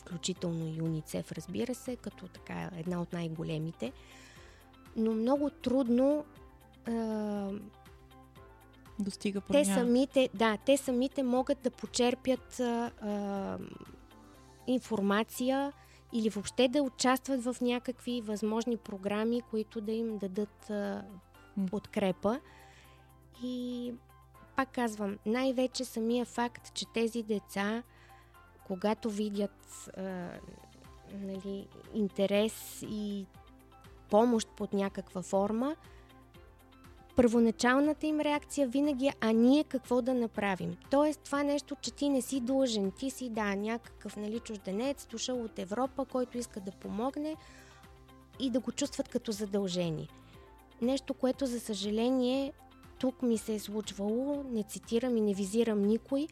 включително 0.05 0.67
и 0.67 0.81
УНИЦЕФ, 0.81 1.31
разбира 1.31 1.75
се, 1.75 1.95
като 1.95 2.27
така 2.27 2.69
една 2.77 3.01
от 3.01 3.13
най-големите. 3.13 3.91
Но 4.95 5.13
много 5.13 5.49
трудно 5.49 6.25
а, 6.87 7.51
достига 8.99 9.41
те 9.41 9.65
самите, 9.65 10.29
да, 10.33 10.57
те 10.65 10.77
самите 10.77 11.23
могат 11.23 11.61
да 11.61 11.71
почерпят 11.71 12.59
а, 12.59 12.91
а, 13.01 13.57
информация 14.67 15.73
или 16.13 16.29
въобще 16.29 16.67
да 16.67 16.83
участват 16.83 17.43
в 17.43 17.55
някакви 17.61 18.21
възможни 18.21 18.77
програми, 18.77 19.41
които 19.41 19.81
да 19.81 19.91
им 19.91 20.17
дадат 20.17 20.69
а, 20.69 21.03
подкрепа. 21.71 22.39
И 23.43 23.93
пак 24.55 24.71
казвам, 24.71 25.17
най-вече 25.25 25.85
самия 25.85 26.25
факт, 26.25 26.73
че 26.73 26.85
тези 26.93 27.23
деца 27.23 27.83
когато 28.67 29.09
видят 29.09 29.89
а, 29.97 30.29
нали, 31.13 31.67
интерес 31.93 32.81
и 32.89 33.25
помощ 34.09 34.49
под 34.57 34.73
някаква 34.73 35.21
форма, 35.21 35.75
първоначалната 37.15 38.07
им 38.07 38.19
реакция 38.19 38.67
винаги 38.67 39.07
е, 39.07 39.13
а 39.21 39.31
ние 39.31 39.63
какво 39.63 40.01
да 40.01 40.13
направим? 40.13 40.77
Тоест 40.89 41.19
това 41.19 41.43
нещо, 41.43 41.75
че 41.81 41.91
ти 41.91 42.09
не 42.09 42.21
си 42.21 42.39
длъжен, 42.39 42.91
ти 42.91 43.09
си 43.09 43.29
да, 43.29 43.55
някакъв 43.55 44.15
нали, 44.15 44.39
чужденец, 44.39 45.07
дошъл 45.11 45.43
от 45.43 45.59
Европа, 45.59 46.05
който 46.05 46.37
иска 46.37 46.59
да 46.59 46.71
помогне 46.71 47.35
и 48.39 48.49
да 48.49 48.59
го 48.59 48.71
чувстват 48.71 49.09
като 49.09 49.31
задължение. 49.31 50.07
Нещо, 50.81 51.13
което 51.13 51.45
за 51.45 51.59
съжаление 51.59 52.53
тук 52.99 53.21
ми 53.21 53.37
се 53.37 53.53
е 53.53 53.59
случвало, 53.59 54.43
не 54.51 54.63
цитирам 54.63 55.17
и 55.17 55.21
не 55.21 55.33
визирам 55.33 55.81
никой, 55.81 56.27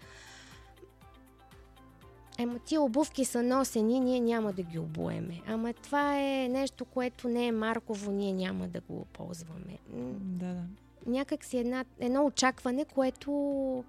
Ема 2.37 2.59
тия 2.59 2.81
обувки 2.81 3.25
са 3.25 3.43
носени, 3.43 3.99
ние 3.99 4.19
няма 4.19 4.53
да 4.53 4.63
ги 4.63 4.79
обуеме. 4.79 5.41
Ама 5.47 5.73
това 5.73 6.19
е 6.19 6.49
нещо, 6.49 6.85
което 6.85 7.27
не 7.27 7.47
е 7.47 7.51
марково, 7.51 8.11
ние 8.11 8.33
няма 8.33 8.67
да 8.67 8.81
го 8.81 9.05
ползваме. 9.05 9.77
Да, 10.19 10.53
да. 10.53 10.63
Някак 11.05 11.43
си 11.43 11.57
една, 11.57 11.85
едно 11.99 12.25
очакване, 12.25 12.85
което 12.85 13.83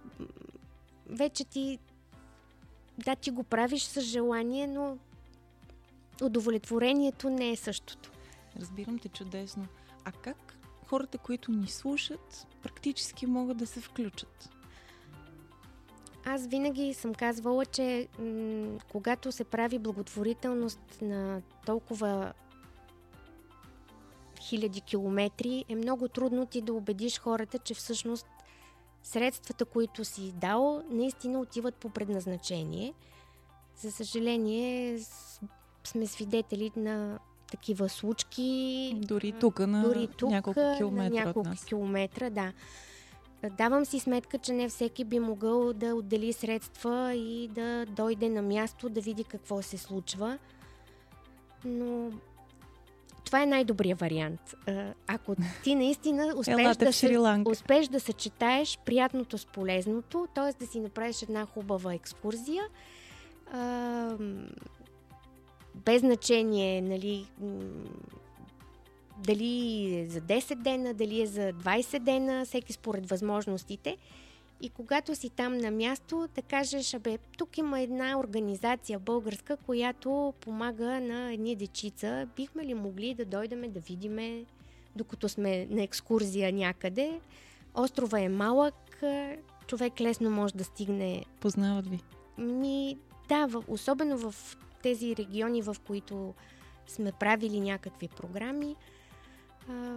вече 1.07 1.45
ти 1.45 1.79
да, 2.99 3.17
ти 3.17 3.31
го 3.31 3.43
правиш 3.43 3.83
с 3.83 4.01
желание, 4.01 4.67
но 4.67 4.99
удовлетворението 6.23 7.31
не 7.31 7.51
е 7.51 7.57
същото. 7.57 8.11
Разбирам 8.61 8.99
те 8.99 9.09
чудесно. 9.09 9.67
А 10.05 10.13
как 10.13 10.57
хората, 10.87 11.19
които 11.19 11.53
ни 11.53 11.67
слушат, 11.67 12.47
практически 12.63 13.27
могат 13.27 13.57
да 13.57 13.67
се 13.67 13.81
включат? 13.81 14.51
Аз 16.27 16.47
винаги 16.47 16.95
съм 16.95 17.15
казвала, 17.15 17.67
че 17.67 18.09
м- 18.19 18.79
когато 18.93 19.33
се 19.33 19.45
прави 19.45 19.79
благотворителност 19.79 20.81
на 21.03 21.43
толкова 21.67 22.33
хиляди 24.41 24.81
километри, 24.81 25.65
е 25.69 25.75
много 25.75 26.09
трудно 26.09 26.47
ти 26.47 26.61
да 26.61 26.73
убедиш 26.73 27.19
хората, 27.19 27.59
че 27.59 27.75
всъщност 27.75 28.27
средствата, 29.03 29.65
които 29.65 30.05
си 30.05 30.33
дал, 30.33 30.83
наистина 30.91 31.41
отиват 31.41 31.75
по 31.75 31.91
предназначение. 31.91 32.95
За 33.77 33.93
съжаление, 33.93 34.99
сме 35.85 36.07
свидетели 36.07 36.71
на 36.77 37.19
такива 37.51 37.89
случки. 37.89 38.93
Дори 38.97 39.33
тук, 39.41 39.59
на 39.59 39.83
дори 39.83 40.09
тук, 40.17 40.31
няколко 40.31 40.75
километра 40.77 41.19
на 41.19 41.25
няколко 41.25 41.51
километра, 41.67 42.31
да. 42.31 42.53
Давам 43.51 43.85
си 43.85 44.01
сметка, 44.01 44.39
че 44.39 44.53
не 44.53 44.69
всеки 44.69 45.05
би 45.05 45.19
могъл 45.19 45.73
да 45.73 45.95
отдели 45.95 46.33
средства 46.33 47.15
и 47.15 47.49
да 47.49 47.87
дойде 47.87 48.29
на 48.29 48.43
място 48.43 48.89
да 48.89 49.01
види 49.01 49.25
какво 49.25 49.63
се 49.63 49.79
случва. 49.79 50.39
Но 51.65 52.11
това 53.25 53.43
е 53.43 53.47
най-добрият 53.47 54.01
вариант. 54.01 54.55
Ако 55.07 55.37
ти 55.65 55.75
наистина 55.75 56.35
успеш, 56.37 56.77
да, 56.77 56.93
се, 56.93 57.19
успеш 57.47 57.89
да 57.89 58.01
съчетаеш 58.01 58.79
приятното 58.85 59.39
с 59.39 59.47
полезното, 59.47 60.29
т.е. 60.35 60.65
да 60.65 60.71
си 60.71 60.81
направиш 60.81 61.23
една 61.23 61.47
хубава 61.47 61.95
екскурзия, 61.95 62.63
без 65.75 66.01
значение, 66.01 66.81
нали, 66.81 67.27
дали 69.19 69.95
е 70.01 70.09
за 70.09 70.21
10 70.21 70.55
дена, 70.55 70.95
дали 70.95 71.23
е 71.23 71.27
за 71.27 71.41
20 71.41 71.99
дена, 71.99 72.45
всеки 72.45 72.73
според 72.73 73.09
възможностите. 73.09 73.97
И 74.61 74.69
когато 74.69 75.15
си 75.15 75.31
там 75.31 75.59
на 75.59 75.71
място, 75.71 76.29
да 76.35 76.43
кажеш, 76.43 76.95
абе, 76.95 77.19
тук 77.39 77.59
има 77.59 77.81
една 77.81 78.19
организация 78.19 78.99
българска, 78.99 79.57
която 79.57 80.35
помага 80.41 81.01
на 81.01 81.33
едни 81.33 81.57
дечица. 81.57 82.29
Бихме 82.37 82.65
ли 82.65 82.75
могли 82.75 83.15
да 83.15 83.25
дойдем 83.25 83.73
да 83.73 83.81
видиме, 83.81 84.45
докато 84.97 85.29
сме 85.29 85.67
на 85.71 85.83
екскурзия 85.83 86.53
някъде? 86.53 87.21
Острова 87.75 88.21
е 88.21 88.29
малък, 88.29 89.03
човек 89.67 90.01
лесно 90.01 90.31
може 90.31 90.55
да 90.55 90.65
стигне. 90.65 91.25
Познават 91.41 91.87
ви? 91.87 92.01
Ми, 92.39 92.99
да, 93.29 93.47
в, 93.47 93.65
особено 93.69 94.19
в 94.19 94.57
тези 94.83 95.17
региони, 95.17 95.63
в 95.63 95.77
които 95.87 96.35
сме 96.87 97.13
правили 97.13 97.61
някакви 97.61 98.09
програми, 98.09 98.77
а, 99.69 99.97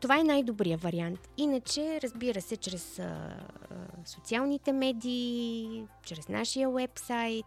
това 0.00 0.18
е 0.20 0.24
най-добрият 0.24 0.82
вариант. 0.82 1.28
Иначе, 1.36 2.00
разбира 2.02 2.40
се, 2.40 2.56
чрез 2.56 2.98
а, 2.98 3.02
а, 3.02 3.74
социалните 4.04 4.72
медии, 4.72 5.84
чрез 6.04 6.28
нашия 6.28 6.70
вебсайт, 6.70 7.46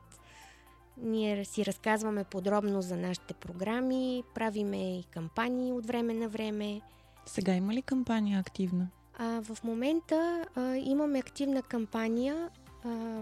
ние 0.98 1.46
си 1.46 1.66
разказваме 1.66 2.24
подробно 2.24 2.82
за 2.82 2.98
нашите 2.98 3.34
програми, 3.34 4.24
правиме 4.36 5.00
и 5.00 5.04
кампании 5.04 5.72
от 5.72 5.86
време 5.86 6.14
на 6.14 6.30
време. 6.30 6.82
Сега 7.26 7.54
има 7.54 7.74
ли 7.74 7.82
кампания 7.82 8.40
активна? 8.40 8.88
А, 9.18 9.42
в 9.42 9.64
момента 9.64 10.46
а, 10.56 10.76
имаме 10.76 11.20
активна 11.20 11.62
кампания. 11.62 12.50
А, 12.86 13.22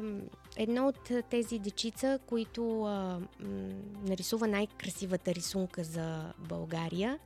едно 0.57 0.87
от 0.87 1.11
тези 1.29 1.59
дечица, 1.59 2.19
които 2.25 2.83
а, 2.83 3.19
м, 3.19 3.27
нарисува 4.03 4.47
най-красивата 4.47 5.35
рисунка 5.35 5.83
за 5.83 6.33
България 6.39 7.19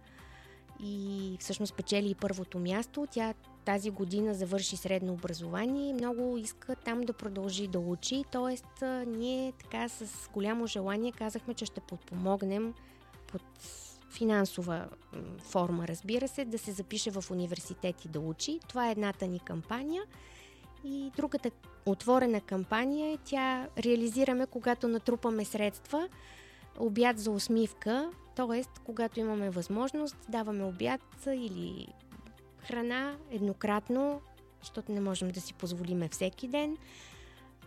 и 0.85 1.37
всъщност 1.39 1.75
печели 1.75 2.09
и 2.09 2.15
първото 2.15 2.59
място. 2.59 3.07
Тя 3.11 3.33
тази 3.65 3.89
година 3.89 4.33
завърши 4.33 4.77
средно 4.77 5.13
образование 5.13 5.89
и 5.89 5.93
много 5.93 6.37
иска 6.37 6.75
там 6.75 7.01
да 7.01 7.13
продължи 7.13 7.67
да 7.67 7.79
учи. 7.79 8.23
Тоест, 8.31 8.83
ние 9.07 9.51
така 9.51 9.89
с 9.89 10.29
голямо 10.33 10.67
желание 10.67 11.11
казахме, 11.11 11.53
че 11.53 11.65
ще 11.65 11.81
подпомогнем 11.81 12.73
под 13.31 13.41
финансова 14.11 14.89
форма, 15.39 15.87
разбира 15.87 16.27
се, 16.27 16.45
да 16.45 16.57
се 16.57 16.71
запише 16.71 17.11
в 17.11 17.31
университет 17.31 18.05
и 18.05 18.07
да 18.07 18.19
учи. 18.19 18.59
Това 18.67 18.87
е 18.87 18.91
едната 18.91 19.27
ни 19.27 19.39
кампания. 19.39 20.03
И 20.83 21.11
другата 21.17 21.51
отворена 21.85 22.41
кампания 22.41 23.13
е 23.13 23.17
тя 23.25 23.67
реализираме, 23.77 24.45
когато 24.45 24.87
натрупаме 24.87 25.45
средства, 25.45 26.09
обяд 26.79 27.19
за 27.19 27.31
усмивка, 27.31 28.11
т.е. 28.35 28.63
когато 28.83 29.19
имаме 29.19 29.49
възможност, 29.49 30.17
даваме 30.29 30.63
обяд 30.63 31.01
или 31.27 31.87
храна 32.59 33.17
еднократно, 33.31 34.21
защото 34.61 34.91
не 34.91 34.99
можем 34.99 35.29
да 35.29 35.41
си 35.41 35.53
позволиме 35.53 36.09
всеки 36.09 36.47
ден, 36.47 36.77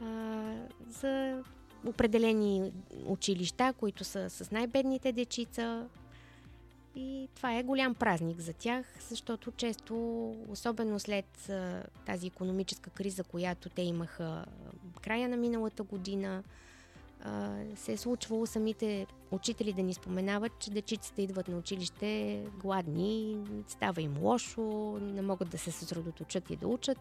а, 0.00 0.52
за 0.88 1.42
определени 1.86 2.72
училища, 3.06 3.72
които 3.72 4.04
са 4.04 4.30
с 4.30 4.50
най-бедните 4.50 5.12
дечица. 5.12 5.88
И 6.94 7.28
това 7.34 7.58
е 7.58 7.62
голям 7.62 7.94
празник 7.94 8.40
за 8.40 8.52
тях, 8.52 8.86
защото 9.08 9.52
често, 9.52 9.94
особено 10.48 11.00
след 11.00 11.48
а, 11.50 11.82
тази 12.06 12.26
економическа 12.26 12.90
криза, 12.90 13.24
която 13.24 13.68
те 13.68 13.82
имаха 13.82 14.44
края 15.02 15.28
на 15.28 15.36
миналата 15.36 15.82
година, 15.82 16.42
а, 17.24 17.56
се 17.76 17.92
е 17.92 17.96
случвало 17.96 18.46
самите 18.46 19.06
учители 19.30 19.72
да 19.72 19.82
ни 19.82 19.94
споменават, 19.94 20.52
че 20.58 20.70
дечиците 20.70 21.22
идват 21.22 21.48
на 21.48 21.56
училище 21.56 22.42
гладни, 22.60 23.38
става 23.68 24.02
им 24.02 24.18
лошо, 24.20 24.62
не 25.00 25.22
могат 25.22 25.48
да 25.48 25.58
се 25.58 25.70
съсредоточат 25.70 26.50
и 26.50 26.56
да 26.56 26.68
учат. 26.68 26.98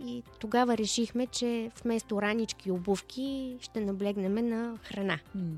И 0.00 0.22
тогава 0.40 0.78
решихме, 0.78 1.26
че 1.26 1.70
вместо 1.82 2.22
ранички 2.22 2.68
и 2.68 2.72
обувки 2.72 3.58
ще 3.60 3.80
наблегнем 3.80 4.48
на 4.48 4.78
храна. 4.82 5.18
Mm. 5.36 5.56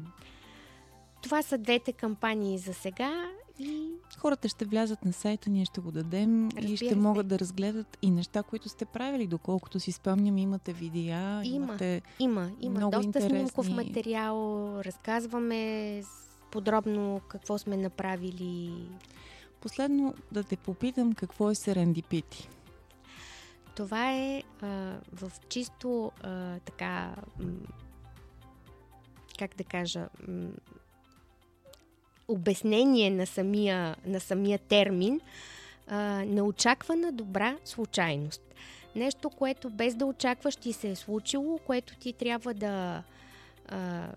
Това 1.22 1.42
са 1.42 1.58
двете 1.58 1.92
кампании 1.92 2.58
за 2.58 2.74
сега 2.74 3.24
и... 3.58 3.90
Хората 4.18 4.48
ще 4.48 4.64
влязат 4.64 5.04
на 5.04 5.12
сайта, 5.12 5.50
ние 5.50 5.64
ще 5.64 5.80
го 5.80 5.92
дадем 5.92 6.48
Разбира 6.48 6.66
и 6.66 6.76
ще 6.76 6.88
се. 6.88 6.94
могат 6.96 7.28
да 7.28 7.38
разгледат 7.38 7.98
и 8.02 8.10
неща, 8.10 8.42
които 8.42 8.68
сте 8.68 8.84
правили. 8.84 9.26
Доколкото 9.26 9.80
си 9.80 9.92
спомням, 9.92 10.38
имате 10.38 10.72
видеа, 10.72 11.40
Има, 11.44 11.56
имате 11.56 12.02
има, 12.18 12.50
има. 12.60 12.76
много 12.76 12.90
Доста 12.92 13.06
интересни... 13.06 13.38
снимков 13.38 13.68
материал, 13.70 14.34
разказваме 14.80 16.02
подробно 16.50 17.20
какво 17.28 17.58
сме 17.58 17.76
направили. 17.76 18.72
Последно 19.60 20.14
да 20.32 20.42
те 20.42 20.56
попитам 20.56 21.12
какво 21.12 21.50
е 21.50 21.54
серендипити. 21.54 22.48
Това 23.76 24.12
е 24.12 24.42
а, 24.62 24.66
в 25.12 25.32
чисто 25.48 26.12
а, 26.22 26.58
така, 26.58 27.14
м- 27.38 27.52
как 29.38 29.56
да 29.56 29.64
кажа, 29.64 30.08
м- 30.28 30.48
обяснение 32.28 33.10
на 33.10 33.26
самия, 33.26 33.96
на 34.06 34.20
самия 34.20 34.58
термин, 34.58 35.20
а, 35.86 36.24
неочаквана 36.24 37.12
добра 37.12 37.56
случайност. 37.64 38.42
Нещо, 38.96 39.30
което 39.30 39.70
без 39.70 39.94
да 39.94 40.06
очакваш 40.06 40.56
ти 40.56 40.72
се 40.72 40.90
е 40.90 40.96
случило, 40.96 41.58
което 41.58 41.96
ти 41.96 42.12
трябва 42.12 42.54
да 42.54 43.02
а, 43.68 44.08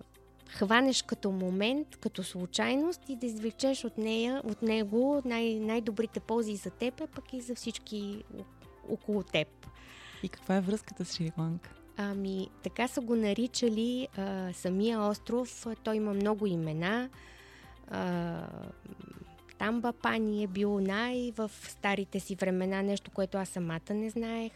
хванеш 0.49 1.03
като 1.03 1.31
момент, 1.31 1.95
като 1.95 2.23
случайност 2.23 3.01
и 3.09 3.15
да 3.15 3.25
извлечеш 3.25 3.83
от 3.85 3.97
нея, 3.97 4.41
от 4.43 4.61
него 4.61 5.21
най- 5.25 5.59
най-добрите 5.59 6.19
ползи 6.19 6.55
за 6.55 6.69
теб, 6.69 7.01
а 7.01 7.07
пък 7.07 7.33
и 7.33 7.41
за 7.41 7.55
всички 7.55 8.23
около 8.89 9.23
теб. 9.23 9.47
И 10.23 10.29
каква 10.29 10.55
е 10.55 10.61
връзката 10.61 11.05
с 11.05 11.13
Шри-Ланка? 11.13 11.69
Ами, 11.97 12.49
така 12.63 12.87
са 12.87 13.01
го 13.01 13.15
наричали 13.15 14.07
а, 14.17 14.53
самия 14.53 15.01
остров. 15.01 15.67
Той 15.83 15.95
има 15.95 16.13
много 16.13 16.47
имена. 16.47 17.09
А, 17.91 18.47
Тамбапани 19.57 20.43
е 20.43 20.47
бил 20.47 20.79
най 20.79 21.31
в 21.31 21.51
старите 21.53 22.19
си 22.19 22.35
времена, 22.35 22.81
нещо, 22.81 23.11
което 23.11 23.37
аз 23.37 23.49
самата 23.49 23.93
не 23.93 24.09
знаех. 24.09 24.51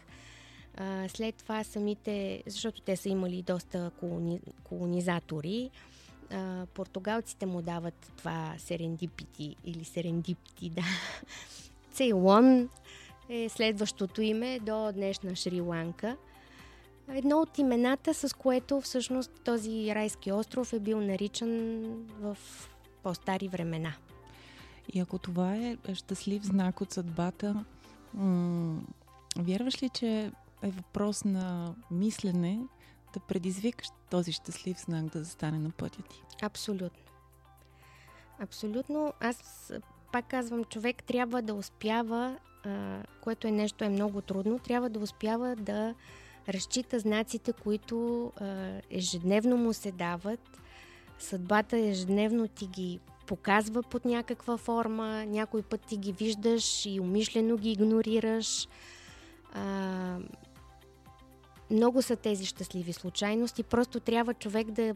А, 0.76 1.08
след 1.08 1.34
това 1.34 1.64
самите, 1.64 2.42
защото 2.46 2.80
те 2.80 2.96
са 2.96 3.08
имали 3.08 3.42
доста 3.42 3.90
колони, 4.00 4.40
колонизатори, 4.64 5.70
а, 6.30 6.66
португалците 6.74 7.46
му 7.46 7.62
дават 7.62 8.12
това 8.16 8.54
серендипити 8.58 9.56
или 9.64 9.84
серендипти, 9.84 10.70
да. 10.70 10.82
Цейлон 11.92 12.68
е 13.28 13.48
следващото 13.48 14.22
име 14.22 14.58
до 14.58 14.92
днешна 14.92 15.36
Шри-Ланка. 15.36 16.16
едно 17.08 17.40
от 17.40 17.58
имената, 17.58 18.14
с 18.14 18.36
което 18.36 18.80
всъщност 18.80 19.30
този 19.44 19.94
райски 19.94 20.32
остров 20.32 20.72
е 20.72 20.80
бил 20.80 21.00
наричан 21.00 21.82
в 22.20 22.36
по-стари 23.06 23.48
времена. 23.48 23.92
И 24.92 25.00
ако 25.00 25.18
това 25.18 25.56
е 25.56 25.76
щастлив 25.94 26.42
знак 26.42 26.80
от 26.80 26.92
съдбата, 26.92 27.64
м- 28.14 28.80
вярваш 29.38 29.82
ли, 29.82 29.88
че 29.88 30.32
е 30.62 30.70
въпрос 30.70 31.24
на 31.24 31.74
мислене 31.90 32.60
да 33.14 33.20
предизвикаш 33.20 33.88
този 34.10 34.32
щастлив 34.32 34.80
знак 34.80 35.04
да 35.04 35.18
застане 35.18 35.58
на 35.58 35.70
пътя 35.70 36.02
ти? 36.02 36.22
Абсолютно. 36.42 37.02
Абсолютно. 38.38 39.12
Аз 39.20 39.72
пак 40.12 40.28
казвам, 40.28 40.64
човек 40.64 41.04
трябва 41.04 41.42
да 41.42 41.54
успява, 41.54 42.38
а, 42.64 43.02
което 43.20 43.46
е 43.48 43.50
нещо 43.50 43.84
е 43.84 43.88
много 43.88 44.20
трудно, 44.20 44.58
трябва 44.58 44.90
да 44.90 45.00
успява 45.00 45.56
да 45.56 45.94
разчита 46.48 46.98
знаците, 46.98 47.52
които 47.52 48.26
а, 48.36 48.80
ежедневно 48.90 49.56
му 49.56 49.72
се 49.72 49.92
дават. 49.92 50.60
Съдбата 51.18 51.78
ежедневно 51.78 52.48
ти 52.48 52.66
ги 52.66 53.00
показва 53.26 53.82
под 53.82 54.04
някаква 54.04 54.56
форма, 54.56 55.26
някой 55.26 55.62
път 55.62 55.80
ти 55.80 55.96
ги 55.96 56.12
виждаш 56.12 56.86
и 56.86 57.00
умишлено 57.00 57.56
ги 57.56 57.70
игнорираш. 57.70 58.68
А, 59.52 60.18
много 61.70 62.02
са 62.02 62.16
тези 62.16 62.46
щастливи 62.46 62.92
случайности, 62.92 63.62
просто 63.62 64.00
трябва 64.00 64.34
човек 64.34 64.70
да 64.70 64.94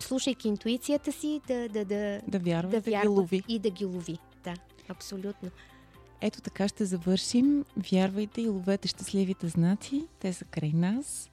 слушайки 0.00 0.48
интуицията 0.48 1.12
си, 1.12 1.40
да, 1.46 1.68
да, 1.68 1.84
да, 1.84 2.20
да 2.28 2.38
вярва, 2.38 2.70
да, 2.70 2.80
да 2.80 2.90
вярва 2.90 3.02
ги 3.02 3.08
лови. 3.08 3.42
И 3.48 3.58
да 3.58 3.70
ги 3.70 3.84
лови. 3.84 4.18
Да, 4.44 4.54
абсолютно. 4.88 5.50
Ето 6.20 6.40
така 6.40 6.68
ще 6.68 6.84
завършим. 6.84 7.64
Вярвайте 7.92 8.42
и 8.42 8.48
ловете 8.48 8.88
щастливите 8.88 9.48
знаци. 9.48 10.08
Те 10.18 10.32
са 10.32 10.44
край 10.44 10.72
нас. 10.74 11.30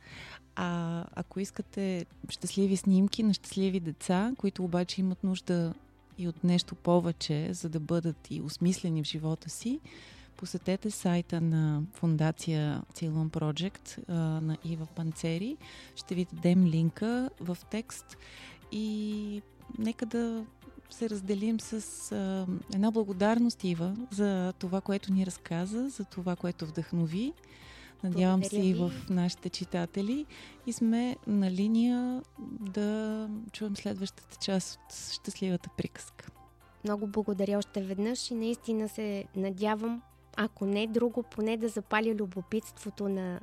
А 0.56 1.06
ако 1.16 1.40
искате 1.40 2.06
щастливи 2.30 2.78
снимки 2.78 3.24
на 3.24 3.34
щастливи 3.34 3.80
деца, 3.80 4.34
които 4.38 4.64
обаче 4.64 5.02
имат 5.02 5.24
нужда 5.24 5.74
и 6.18 6.28
от 6.28 6.44
нещо 6.44 6.76
повече, 6.76 7.54
за 7.54 7.70
да 7.70 7.80
бъдат 7.80 8.28
и 8.32 8.42
осмислени 8.42 9.04
в 9.04 9.08
живота 9.08 9.50
си, 9.50 9.80
посетете 10.38 10.92
сайта 10.92 11.42
на 11.42 11.82
фундация 11.94 12.82
Ceylon 12.94 13.30
Project 13.30 14.10
а, 14.10 14.14
на 14.42 14.58
Ива 14.66 14.86
Панцери. 14.96 15.58
Ще 15.96 16.16
ви 16.16 16.28
дадем 16.34 16.66
линка 16.66 17.30
в 17.40 17.58
текст 17.72 18.18
и 18.72 19.42
нека 19.80 20.06
да 20.06 20.46
се 20.90 21.10
разделим 21.10 21.60
с 21.60 22.12
а, 22.12 22.48
една 22.74 22.92
благодарност, 22.92 23.64
Ива, 23.64 23.96
за 24.12 24.54
това, 24.60 24.82
което 24.82 25.14
ни 25.14 25.26
разказа, 25.26 25.90
за 25.90 26.06
това, 26.06 26.36
което 26.36 26.66
вдъхнови. 26.66 27.34
Надявам 28.04 28.44
се 28.44 28.58
и 28.58 28.74
в 28.74 28.92
нашите 29.10 29.50
читатели. 29.50 30.26
И 30.68 30.74
сме 30.74 31.18
на 31.28 31.52
линия 31.52 32.24
да 32.60 33.30
чуем 33.52 33.76
следващата 33.76 34.36
част 34.36 34.76
от 34.76 35.14
щастливата 35.14 35.70
приказка. 35.78 36.32
Много 36.84 37.08
благодаря 37.08 37.58
още 37.58 37.84
веднъж 37.84 38.32
и 38.32 38.36
наистина 38.36 38.90
се 38.90 39.26
надявам, 39.36 40.02
ако 40.38 40.66
не 40.66 40.88
друго, 40.88 41.24
поне 41.24 41.58
да 41.58 41.68
запаля 41.68 42.16
любопитството 42.16 43.10
на, 43.10 43.40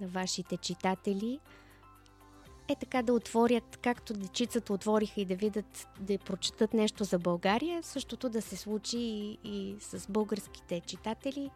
на 0.00 0.08
вашите 0.08 0.56
читатели– 0.56 1.40
е 2.68 2.74
така 2.74 3.02
да 3.02 3.12
отворят, 3.12 3.76
както 3.76 4.14
дечицата 4.14 4.72
отвориха 4.72 5.20
и 5.20 5.24
да 5.24 5.36
видят, 5.36 5.88
да 6.00 6.18
прочетат 6.18 6.74
нещо 6.74 7.04
за 7.04 7.18
България, 7.18 7.82
същото 7.82 8.28
да 8.28 8.42
се 8.42 8.56
случи 8.56 8.98
и, 8.98 9.38
и 9.44 9.76
с 9.80 10.06
българските 10.10 10.80
читатели, 10.80 11.50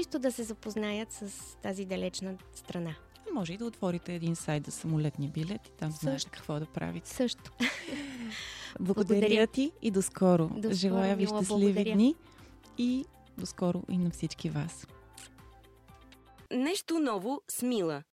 чисто 0.00 0.18
да 0.18 0.32
се 0.32 0.42
запознаят 0.42 1.12
с 1.12 1.56
тази 1.62 1.84
далечна 1.84 2.36
страна. 2.54 2.94
Може 3.32 3.52
и 3.52 3.56
да 3.56 3.64
отворите 3.64 4.14
един 4.14 4.36
сайт 4.36 4.66
за 4.66 4.72
самолетния 4.72 5.30
билет 5.30 5.68
и 5.68 5.70
там 5.70 5.90
знаеш 5.90 6.26
какво 6.30 6.60
да 6.60 6.66
правите. 6.66 7.10
Също. 7.10 7.52
Благодаря, 8.80 9.20
благодаря 9.20 9.46
ти 9.46 9.72
и 9.82 9.90
до 9.90 10.02
скоро. 10.02 10.48
До 10.48 10.60
скоро 10.62 10.74
Желая 10.74 11.16
ви 11.16 11.26
щастливи 11.26 11.64
благодаря. 11.64 11.94
дни 11.94 12.14
и 12.78 13.04
до 13.38 13.46
скоро 13.46 13.82
и 13.90 13.98
на 13.98 14.10
всички 14.10 14.50
вас. 14.50 14.86
Нещо 16.50 16.98
ново 16.98 17.40
с 17.48 17.62
Мила. 17.62 18.02